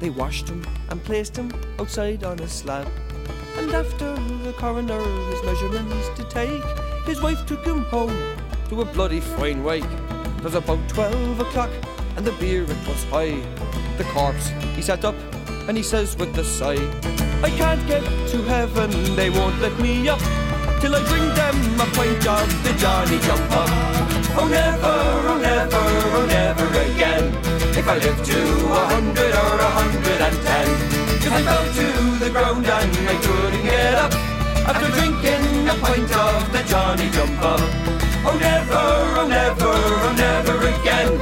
They 0.01 0.11
washed 0.11 0.49
him 0.49 0.66
and 0.90 1.01
placed 1.05 1.36
him 1.36 1.53
outside 1.78 2.24
on 2.24 2.40
a 2.40 2.49
slab. 2.49 2.88
And 3.59 3.72
after 3.72 4.16
the 4.43 4.53
coroner 4.55 5.01
his 5.30 5.43
measurements 5.45 6.09
to 6.16 6.24
take, 6.24 6.64
his 7.07 7.22
wife 7.22 7.47
took 7.47 7.64
him 7.64 7.84
home 7.84 8.36
to 8.70 8.80
a 8.80 8.84
bloody 8.84 9.20
fine 9.20 9.62
wake. 9.62 9.84
It 10.38 10.43
was 10.43 10.57
about 10.57 10.80
twelve 10.88 11.38
o'clock 11.38 11.70
and 12.16 12.26
the 12.26 12.32
beer 12.32 12.64
it 12.64 12.88
was 12.88 13.05
high. 13.05 13.40
The 13.97 14.05
corpse 14.12 14.49
he 14.74 14.82
sat 14.82 15.05
up 15.05 15.14
and 15.68 15.76
he 15.76 15.82
says 15.84 16.16
with 16.16 16.36
a 16.36 16.45
sigh, 16.45 16.82
I 17.45 17.51
can't 17.51 17.86
get 17.86 18.03
to 18.30 18.43
heaven, 18.43 18.90
they 19.14 19.30
won't 19.30 19.61
let 19.61 19.78
me 19.78 20.09
up 20.09 20.18
till 20.80 20.97
I 20.97 21.07
bring 21.07 21.28
them 21.36 21.80
a 21.80 21.86
pint 21.95 22.26
of 22.26 22.64
the 22.64 22.74
Johnny 22.80 23.20
Jump 23.20 23.53
Up. 23.53 24.01
Oh 24.35 24.49
never, 24.49 24.97
oh 25.28 25.37
never, 25.37 25.76
oh 25.76 26.24
never 26.26 26.64
again. 26.89 27.28
If 27.76 27.87
I 27.87 27.99
live 27.99 28.16
to 28.24 28.41
a 28.72 28.80
hundred 28.89 29.28
or 29.28 29.61
a 29.61 29.70
hundred 29.76 30.20
and 30.24 30.39
ten. 30.41 30.66
Cause 31.20 31.37
I 31.37 31.43
fell 31.45 31.68
to 31.78 31.87
the 32.24 32.30
ground 32.30 32.64
and 32.64 33.09
I 33.12 33.16
couldn't 33.20 33.62
get 33.62 33.95
up 33.95 34.11
after 34.72 34.89
drinking 34.97 35.68
a 35.68 35.74
pint 35.85 36.09
of 36.16 36.49
the 36.49 36.64
Johnny 36.64 37.11
Jump 37.12 37.45
Up. 37.45 37.61
Oh 38.24 38.33
never, 38.41 39.20
oh 39.20 39.28
never, 39.28 39.68
oh 39.68 40.16
never 40.16 40.57
again. 40.64 41.12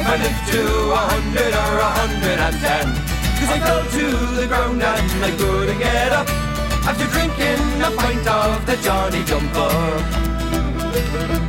If 0.00 0.08
I 0.08 0.16
live 0.24 0.40
to 0.52 0.62
a 0.88 1.02
hundred 1.12 1.52
or 1.52 1.74
a 1.84 1.90
hundred 2.00 2.38
and 2.48 2.56
ten. 2.64 2.86
Cause 3.36 3.52
I 3.52 3.60
fell 3.60 3.84
to 3.84 4.04
the 4.40 4.48
ground 4.48 4.80
and 4.82 5.20
I 5.20 5.36
couldn't 5.36 5.76
get 5.78 6.12
up 6.12 6.28
after 6.88 7.04
drinking 7.12 7.60
a 7.84 7.90
pint 7.92 8.24
of 8.26 8.64
the 8.64 8.80
Johnny 8.80 9.20
Jumper. 9.28 11.43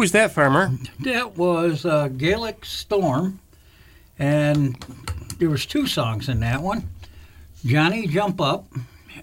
Was 0.00 0.12
that, 0.12 0.32
Farmer? 0.32 0.72
That 1.00 1.36
was 1.36 1.84
uh, 1.84 2.08
Gaelic 2.08 2.64
Storm, 2.64 3.38
and 4.18 4.74
there 5.38 5.50
was 5.50 5.66
two 5.66 5.86
songs 5.86 6.30
in 6.30 6.40
that 6.40 6.62
one. 6.62 6.88
Johnny 7.66 8.06
Jump 8.06 8.40
Up, 8.40 8.66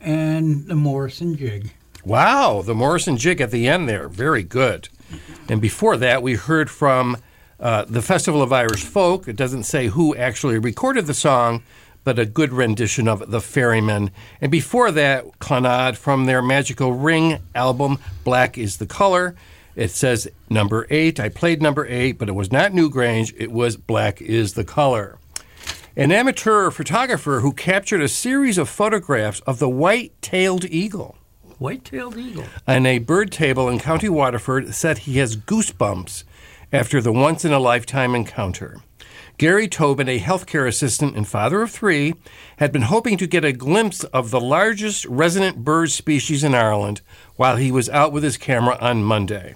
and 0.01 0.67
the 0.67 0.75
Morrison 0.75 1.35
Jig. 1.35 1.73
Wow, 2.05 2.61
the 2.61 2.75
Morrison 2.75 3.17
jig 3.17 3.41
at 3.41 3.49
the 3.49 3.67
end 3.67 3.89
there, 3.89 4.07
very 4.07 4.43
good. 4.43 4.87
And 5.49 5.59
before 5.59 5.97
that, 5.97 6.21
we 6.21 6.35
heard 6.35 6.69
from 6.69 7.17
uh, 7.59 7.85
the 7.85 8.03
Festival 8.03 8.43
of 8.43 8.53
Irish 8.53 8.83
Folk. 8.83 9.27
It 9.27 9.35
doesn't 9.35 9.63
say 9.63 9.87
who 9.87 10.15
actually 10.15 10.59
recorded 10.59 11.07
the 11.07 11.15
song, 11.15 11.63
but 12.03 12.19
a 12.19 12.25
good 12.25 12.53
rendition 12.53 13.07
of 13.07 13.31
The 13.31 13.41
Ferryman. 13.41 14.11
And 14.39 14.51
before 14.51 14.91
that, 14.91 15.39
Clannad 15.39 15.97
from 15.97 16.27
their 16.27 16.43
Magical 16.43 16.93
Ring 16.93 17.39
album, 17.55 17.97
Black 18.23 18.59
is 18.59 18.77
the 18.77 18.85
Color. 18.85 19.35
It 19.77 19.91
says 19.91 20.27
number 20.49 20.87
eight. 20.89 21.19
I 21.19 21.29
played 21.29 21.61
number 21.61 21.85
eight, 21.85 22.17
but 22.17 22.27
it 22.27 22.33
was 22.33 22.51
not 22.51 22.71
Newgrange. 22.71 23.31
It 23.37 23.51
was 23.51 23.77
Black 23.77 24.19
is 24.19 24.53
the 24.53 24.63
Color. 24.63 25.19
An 25.95 26.11
amateur 26.11 26.71
photographer 26.71 27.41
who 27.41 27.53
captured 27.53 28.01
a 28.01 28.07
series 28.07 28.57
of 28.57 28.69
photographs 28.69 29.39
of 29.41 29.59
the 29.59 29.69
white 29.69 30.19
tailed 30.19 30.65
eagle 30.65 31.15
White-tailed 31.59 32.17
eagle. 32.17 32.45
on 32.67 32.85
a 32.85 32.99
bird 32.99 33.31
table 33.31 33.69
in 33.69 33.79
County 33.79 34.09
Waterford 34.09 34.73
said 34.75 34.99
he 34.99 35.17
has 35.17 35.37
goosebumps 35.37 36.23
after 36.73 36.99
the 36.99 37.11
once 37.11 37.45
in 37.45 37.53
a 37.53 37.59
lifetime 37.59 38.13
encounter. 38.13 38.81
Gary 39.37 39.67
Tobin, 39.67 40.09
a 40.09 40.19
healthcare 40.19 40.67
assistant 40.67 41.15
and 41.15 41.27
father 41.27 41.61
of 41.61 41.69
three, 41.69 42.15
had 42.57 42.71
been 42.71 42.83
hoping 42.83 43.17
to 43.17 43.27
get 43.27 43.45
a 43.45 43.53
glimpse 43.53 44.03
of 44.05 44.31
the 44.31 44.41
largest 44.41 45.05
resident 45.05 45.63
bird 45.63 45.91
species 45.91 46.43
in 46.43 46.55
Ireland 46.55 47.01
while 47.35 47.57
he 47.57 47.71
was 47.71 47.89
out 47.89 48.11
with 48.11 48.23
his 48.23 48.37
camera 48.37 48.77
on 48.81 49.03
Monday. 49.03 49.53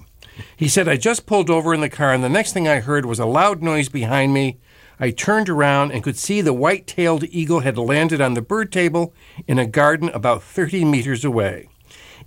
He 0.56 0.68
said, 0.68 0.88
I 0.88 0.98
just 0.98 1.26
pulled 1.26 1.50
over 1.50 1.74
in 1.74 1.82
the 1.82 1.90
car, 1.90 2.14
and 2.14 2.24
the 2.24 2.30
next 2.30 2.54
thing 2.54 2.68
I 2.68 2.80
heard 2.80 3.06
was 3.06 3.20
a 3.20 3.26
loud 3.26 3.62
noise 3.62 3.90
behind 3.90 4.34
me. 4.34 4.60
I 5.00 5.12
turned 5.12 5.50
around 5.50 5.92
and 5.92 6.04
could 6.04 6.18
see 6.18 6.42
the 6.42 6.54
white 6.54 6.86
tailed 6.86 7.24
eagle 7.26 7.62
had 7.62 7.78
landed 7.78 8.22
on 8.22 8.36
the 8.36 8.42
bird 8.42 8.72
table 8.72 9.14
in 9.48 9.58
a 9.58 9.66
garden 9.66 10.10
about 10.10 10.44
30 10.44 10.86
meters 10.86 11.26
away. 11.26 11.68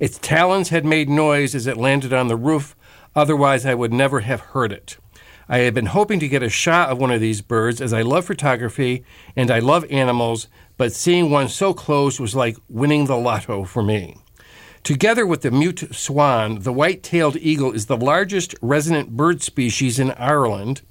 Its 0.00 0.18
talons 0.18 0.70
had 0.70 0.84
made 0.84 1.09
noise 1.09 1.55
as 1.55 1.66
it 1.66 1.76
landed 1.76 2.12
on 2.12 2.28
the 2.28 2.36
roof, 2.36 2.74
otherwise, 3.14 3.64
I 3.64 3.74
would 3.74 3.92
never 3.92 4.20
have 4.20 4.40
heard 4.40 4.72
it. 4.72 4.96
I 5.48 5.59
had 5.59 5.74
been 5.74 5.86
hoping 5.86 6.18
to 6.20 6.28
get 6.28 6.42
a 6.42 6.48
shot 6.48 6.88
of 6.88 6.98
one 6.98 7.11
of 7.11 7.20
these 7.20 7.42
birds 7.42 7.80
as 7.80 7.92
I 7.92 8.02
love 8.02 8.24
photography 8.24 9.05
and 9.36 9.50
I 9.50 9.59
love 9.59 9.84
animals, 9.90 10.48
but 10.76 10.92
seeing 10.92 11.30
one 11.30 11.48
so 11.48 11.74
close 11.74 12.18
was 12.18 12.34
like 12.34 12.57
winning 12.68 13.05
the 13.07 13.16
lotto 13.16 13.64
for 13.64 13.82
me. 13.82 14.16
Together 14.85 15.26
with 15.26 15.41
the 15.41 15.51
mute 15.51 15.95
swan, 15.95 16.61
the 16.61 16.72
white 16.72 17.03
tailed 17.03 17.37
eagle 17.37 17.72
is 17.72 17.87
the 17.87 17.97
largest 17.97 18.55
resident 18.61 19.16
bird 19.16 19.43
species 19.43 19.99
in 19.99 20.11
Ireland. 20.12 20.82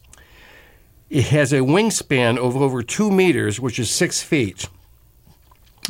It 1.12 1.26
has 1.26 1.54
a 1.54 1.58
wingspan 1.58 2.39
of 2.39 2.58
over 2.58 2.82
two 2.82 3.12
meters, 3.12 3.60
which 3.60 3.78
is 3.78 3.91
six 3.91 4.24
feet. 4.24 4.68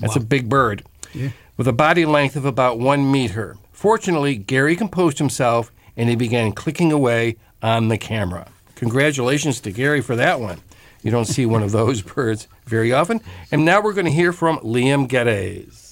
That's 0.02 0.18
a 0.18 0.20
big 0.20 0.50
bird. 0.50 0.84
Yeah. 1.14 1.30
With 1.56 1.66
a 1.66 1.72
body 1.74 2.06
length 2.06 2.36
of 2.36 2.44
about 2.44 2.78
one 2.78 3.10
meter. 3.10 3.56
Fortunately, 3.72 4.36
Gary 4.36 4.76
composed 4.76 5.18
himself 5.18 5.72
and 5.96 6.10
he 6.10 6.18
began 6.18 6.52
clicking 6.52 6.92
away 6.92 7.38
on 7.62 7.88
the 7.88 7.98
camera. 7.98 8.48
Congratulations 8.76 9.62
to 9.62 9.72
Gary 9.72 10.02
for 10.02 10.18
that 10.18 10.42
one. 10.42 10.60
You 11.04 11.12
don't 11.12 11.24
see 11.24 11.46
one 11.46 11.64
of 11.64 11.72
those 11.72 12.02
birds 12.14 12.50
very 12.66 12.92
often. 12.92 13.22
And 13.50 13.64
now 13.64 13.82
we're 13.82 13.94
going 13.94 14.08
to 14.08 14.12
hear 14.12 14.34
from 14.34 14.58
Liam 14.58 15.08
Geddes. 15.08 15.83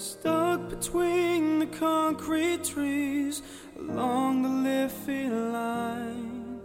Stuck 0.00 0.70
between 0.70 1.58
the 1.58 1.66
concrete 1.66 2.64
trees 2.64 3.42
along 3.78 4.40
the 4.40 4.48
Liffey 4.48 5.28
line. 5.28 6.58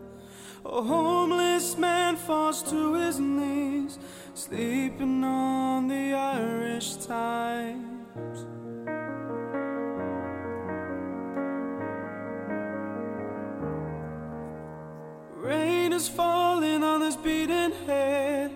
A 0.64 0.82
homeless 0.82 1.78
man 1.78 2.16
falls 2.16 2.64
to 2.64 2.94
his 2.94 3.20
knees, 3.20 4.00
sleeping 4.36 5.22
on 5.26 5.90
the 5.90 6.14
Irish 6.14 6.96
Times. 6.96 8.46
Rain 15.34 15.92
is 15.92 16.08
falling 16.08 16.86
on 16.86 17.02
his 17.02 17.18
beaten 17.18 17.74
head. 17.86 18.52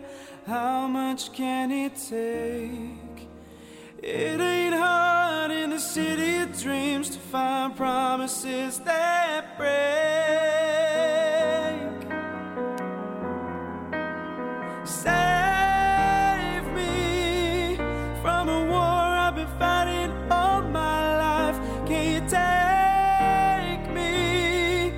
How 0.47 0.87
much 0.87 1.33
can 1.33 1.69
it 1.69 1.97
take? 1.97 2.98
It 4.11 4.41
ain't 4.41 4.73
hard 4.73 5.51
in 5.51 5.69
the 5.69 5.77
city 5.77 6.37
of 6.37 6.59
dreams 6.59 7.11
to 7.11 7.19
find 7.19 7.77
promises 7.77 8.79
that 8.79 9.55
break. 9.55 9.69
Save 14.83 16.65
me 16.73 17.75
from 18.23 18.49
a 18.49 18.65
war 18.65 18.81
I've 18.81 19.35
been 19.35 19.47
fighting 19.59 20.11
all 20.31 20.63
my 20.63 21.17
life. 21.17 21.57
Can 21.85 22.13
you 22.13 22.21
take 22.27 23.93
me 23.93 24.91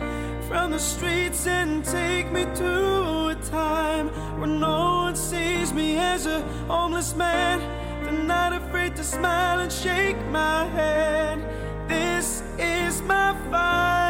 from 0.48 0.72
the 0.72 0.80
streets 0.80 1.46
and 1.48 1.84
take 1.84 2.32
me 2.32 2.46
to 2.56 3.28
a 3.28 3.36
time 3.36 4.08
where 4.40 4.48
no 4.48 5.02
one 5.04 5.18
sees 5.18 5.74
me 5.74 5.98
as 5.98 6.26
a 6.28 6.40
homeless 6.70 7.14
man? 7.14 7.81
Smile 9.12 9.60
and 9.60 9.72
shake 9.72 10.18
my 10.28 10.66
hand. 10.68 11.44
This 11.90 12.44
is 12.58 13.02
my 13.02 13.36
fight. 13.52 14.01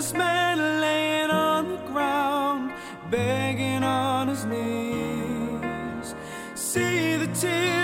Helpless 0.00 0.18
man 0.18 0.80
laying 0.80 1.30
on 1.30 1.68
the 1.68 1.76
ground, 1.92 2.72
begging 3.10 3.84
on 3.84 4.28
his 4.28 4.46
knees. 4.46 6.14
See 6.54 7.16
the 7.16 7.26
tears 7.34 7.79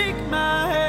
shake 0.00 0.16
my 0.30 0.66
hand. 0.68 0.79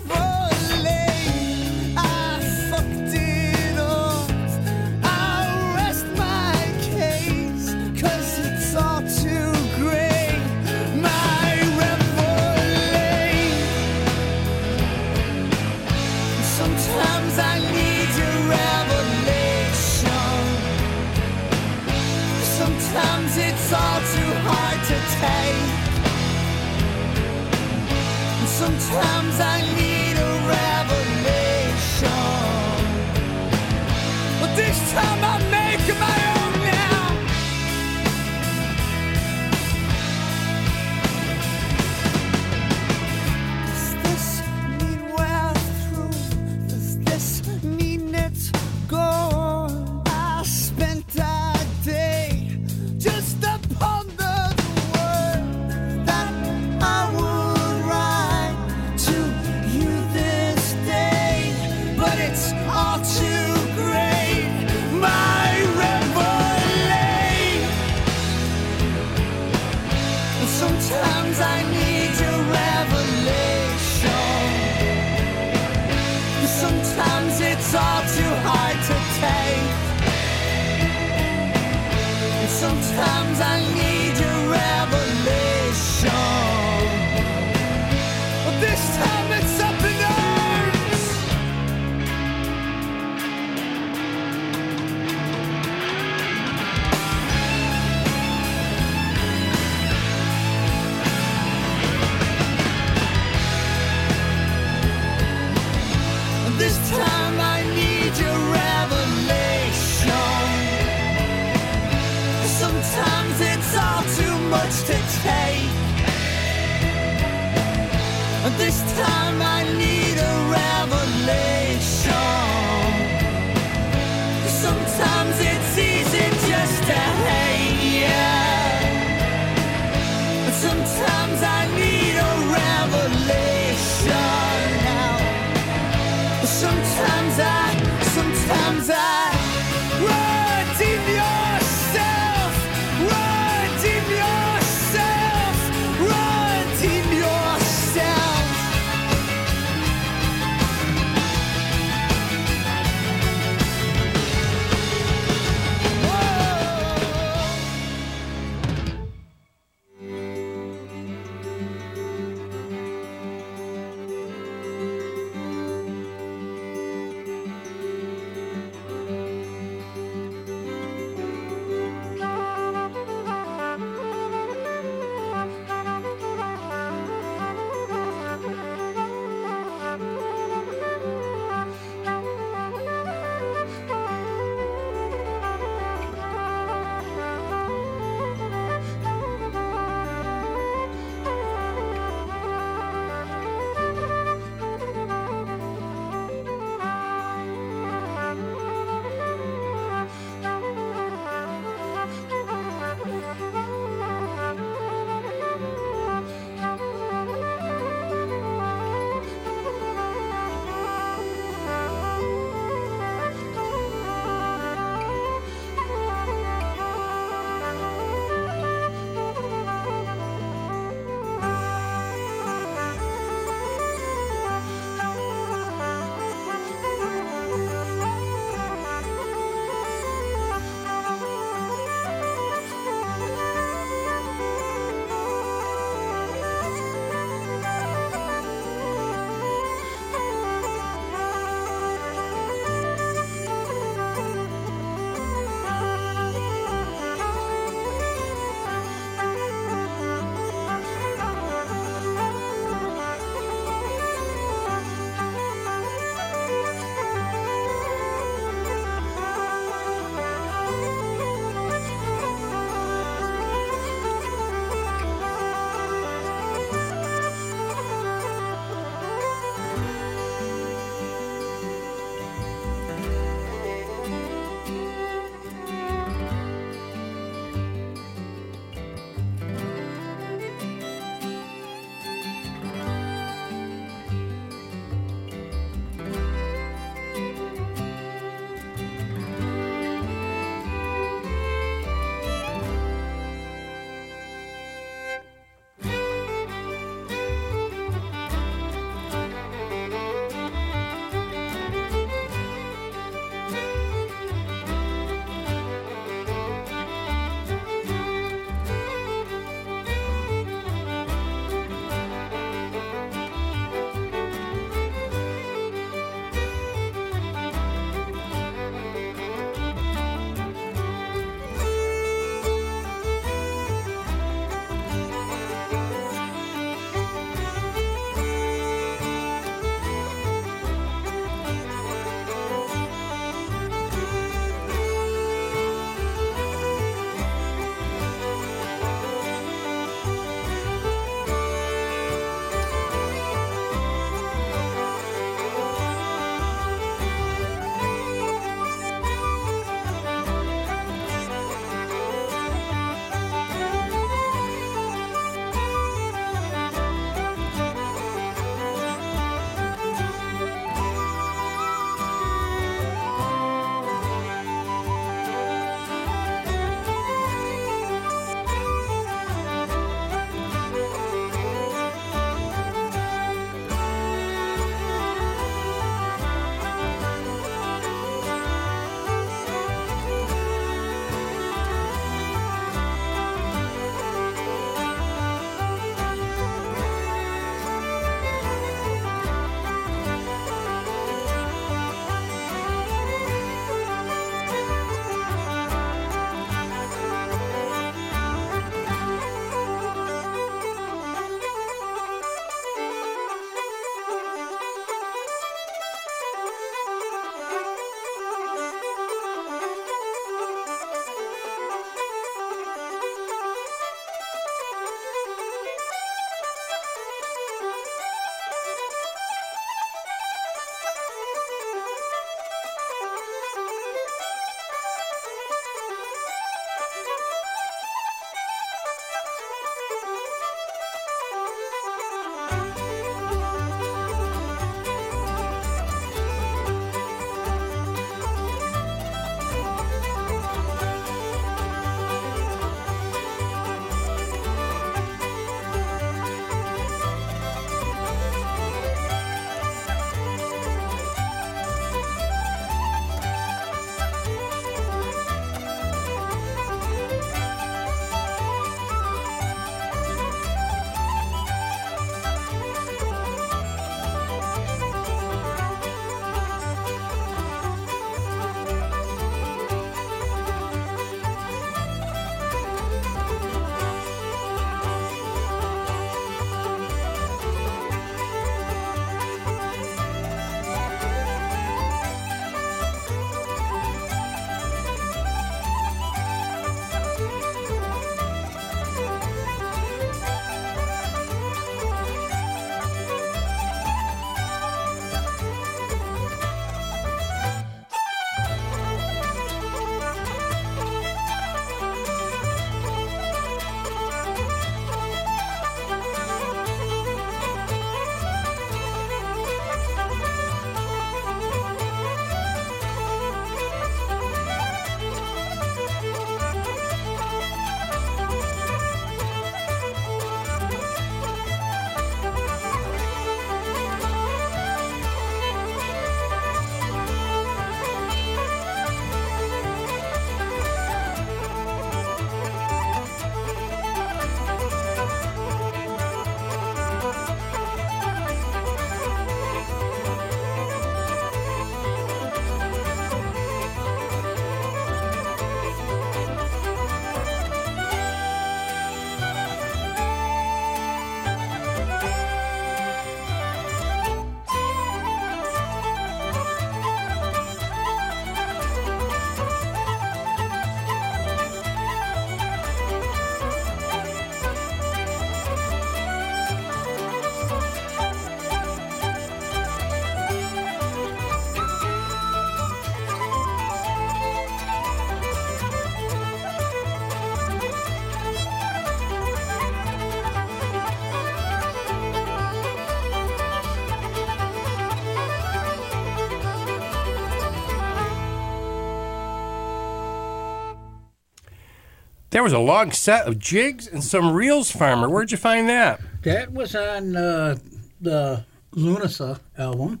There 592.34 592.42
was 592.42 592.52
a 592.52 592.58
long 592.58 592.90
set 592.90 593.28
of 593.28 593.38
jigs 593.38 593.86
and 593.86 594.02
some 594.02 594.32
reels, 594.32 594.68
Farmer. 594.68 595.08
Where'd 595.08 595.30
you 595.30 595.36
find 595.36 595.68
that? 595.68 596.00
That 596.22 596.52
was 596.52 596.74
on 596.74 597.14
uh, 597.14 597.54
the 598.00 598.44
Lunasa 598.72 599.38
album, 599.56 600.00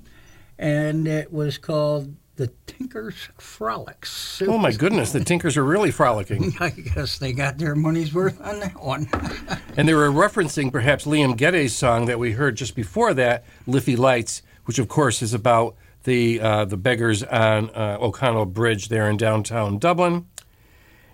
and 0.58 1.06
it 1.06 1.32
was 1.32 1.58
called 1.58 2.12
The 2.34 2.50
Tinker's 2.66 3.28
Frolics. 3.38 4.42
It 4.42 4.48
Oh 4.48 4.58
my 4.58 4.72
goodness, 4.72 5.12
the 5.12 5.22
Tinkers 5.22 5.56
are 5.56 5.62
really 5.62 5.92
frolicking. 5.92 6.52
I 6.60 6.70
guess 6.70 7.18
they 7.18 7.32
got 7.32 7.58
their 7.58 7.76
money's 7.76 8.12
worth 8.12 8.40
on 8.40 8.58
that 8.58 8.82
one. 8.82 9.08
And 9.76 9.88
they 9.88 9.94
were 9.94 10.10
referencing 10.10 10.72
perhaps 10.72 11.04
Liam 11.04 11.36
Geddes' 11.36 11.76
song 11.76 12.06
that 12.06 12.18
we 12.18 12.32
heard 12.32 12.56
just 12.56 12.74
before 12.74 13.14
that, 13.14 13.44
Liffey 13.68 13.94
Lights, 13.94 14.42
which 14.64 14.80
of 14.80 14.88
course 14.88 15.22
is 15.22 15.34
about 15.34 15.76
the 16.02 16.40
uh, 16.40 16.64
the 16.64 16.76
beggars 16.76 17.22
on 17.22 17.70
uh, 17.70 17.98
O'Connell 18.00 18.46
Bridge 18.46 18.88
there 18.88 19.08
in 19.08 19.16
downtown 19.16 19.78
Dublin. 19.78 20.26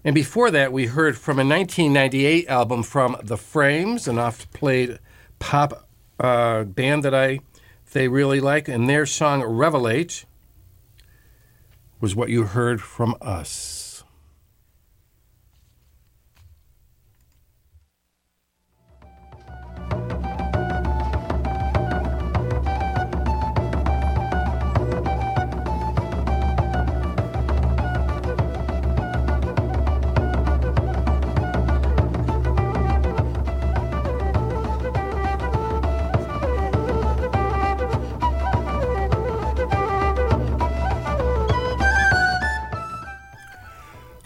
And 0.03 0.15
before 0.15 0.51
that, 0.51 0.73
we 0.73 0.87
heard 0.87 1.19
from 1.19 1.39
a 1.39 1.45
1998 1.45 2.49
album 2.49 2.83
from 2.83 3.17
The 3.23 3.37
Frames, 3.37 4.09
an 4.09 4.19
oft-played 4.19 4.99
pop 5.39 5.89
uh, 6.19 6.65
band 6.65 7.03
that 7.05 7.15
I 7.15 7.41
they 7.93 8.09
really 8.09 8.41
like, 8.41 8.69
and 8.69 8.89
their 8.89 9.05
song 9.05 9.43
"Revelate" 9.43 10.25
was 12.01 12.15
what 12.15 12.29
you 12.29 12.45
heard 12.45 12.81
from 12.81 13.17
us. 13.21 13.80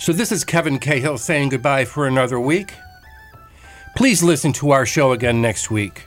So 0.05 0.13
this 0.13 0.33
is 0.33 0.45
Kevin 0.45 0.79
Cahill 0.79 1.17
saying 1.17 1.49
goodbye 1.49 1.87
for 1.87 2.07
another 2.07 2.39
week. 2.39 2.75
Please 3.97 4.23
listen 4.23 4.53
to 4.53 4.71
our 4.71 4.85
show 4.85 5.13
again 5.13 5.41
next 5.41 5.71
week. 5.71 6.05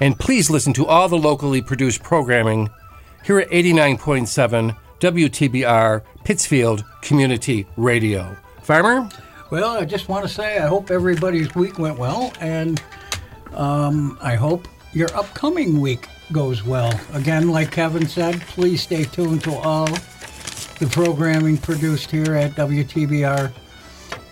And 0.00 0.18
please 0.18 0.50
listen 0.50 0.72
to 0.72 0.86
all 0.86 1.08
the 1.08 1.16
locally 1.16 1.62
produced 1.62 2.02
programming 2.02 2.68
here 3.24 3.38
at 3.38 3.48
89.7 3.50 4.76
WTBR 4.98 6.02
Pittsfield 6.24 6.84
Community 7.00 7.64
Radio. 7.76 8.36
Farmer? 8.60 9.08
Well, 9.52 9.78
I 9.78 9.84
just 9.84 10.08
want 10.08 10.26
to 10.26 10.28
say 10.28 10.58
I 10.58 10.66
hope 10.66 10.90
everybody's 10.90 11.54
week 11.54 11.78
went 11.78 12.00
well, 12.00 12.32
and 12.40 12.82
um, 13.54 14.18
I 14.20 14.34
hope 14.34 14.66
your 14.94 15.16
upcoming 15.16 15.80
week 15.80 16.08
goes 16.32 16.64
well. 16.64 16.92
Again, 17.12 17.50
like 17.50 17.70
Kevin 17.70 18.08
said, 18.08 18.40
please 18.40 18.82
stay 18.82 19.04
tuned 19.04 19.44
to 19.44 19.54
all 19.54 19.86
the 20.82 20.88
programming 20.88 21.56
produced 21.56 22.10
here 22.10 22.34
at 22.34 22.50
WTBR 22.56 23.52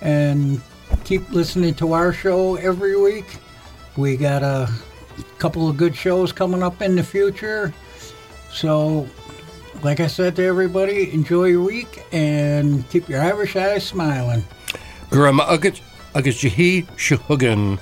and 0.01 0.61
keep 1.05 1.31
listening 1.31 1.73
to 1.75 1.93
our 1.93 2.13
show 2.13 2.57
every 2.57 3.01
week. 3.01 3.39
We 3.97 4.17
got 4.17 4.43
a 4.43 4.69
couple 5.39 5.69
of 5.69 5.77
good 5.77 5.95
shows 5.95 6.33
coming 6.33 6.61
up 6.61 6.83
in 6.83 6.97
the 6.97 7.05
future. 7.05 7.73
So, 8.51 9.09
like 9.85 10.01
I 10.01 10.09
said 10.09 10.35
to 10.37 10.45
everybody, 10.45 11.13
enjoy 11.13 11.45
your 11.45 11.63
week 11.63 12.03
and 12.11 12.89
keep 12.91 13.09
your 13.09 13.21
Irish 13.21 13.55
eyes 13.55 13.87
smiling. 13.87 14.43
Grama 15.09 15.45
Ugat 15.45 15.81
Ugat 16.15 16.35
Jahi 16.35 16.85
Shahugan. 16.97 17.79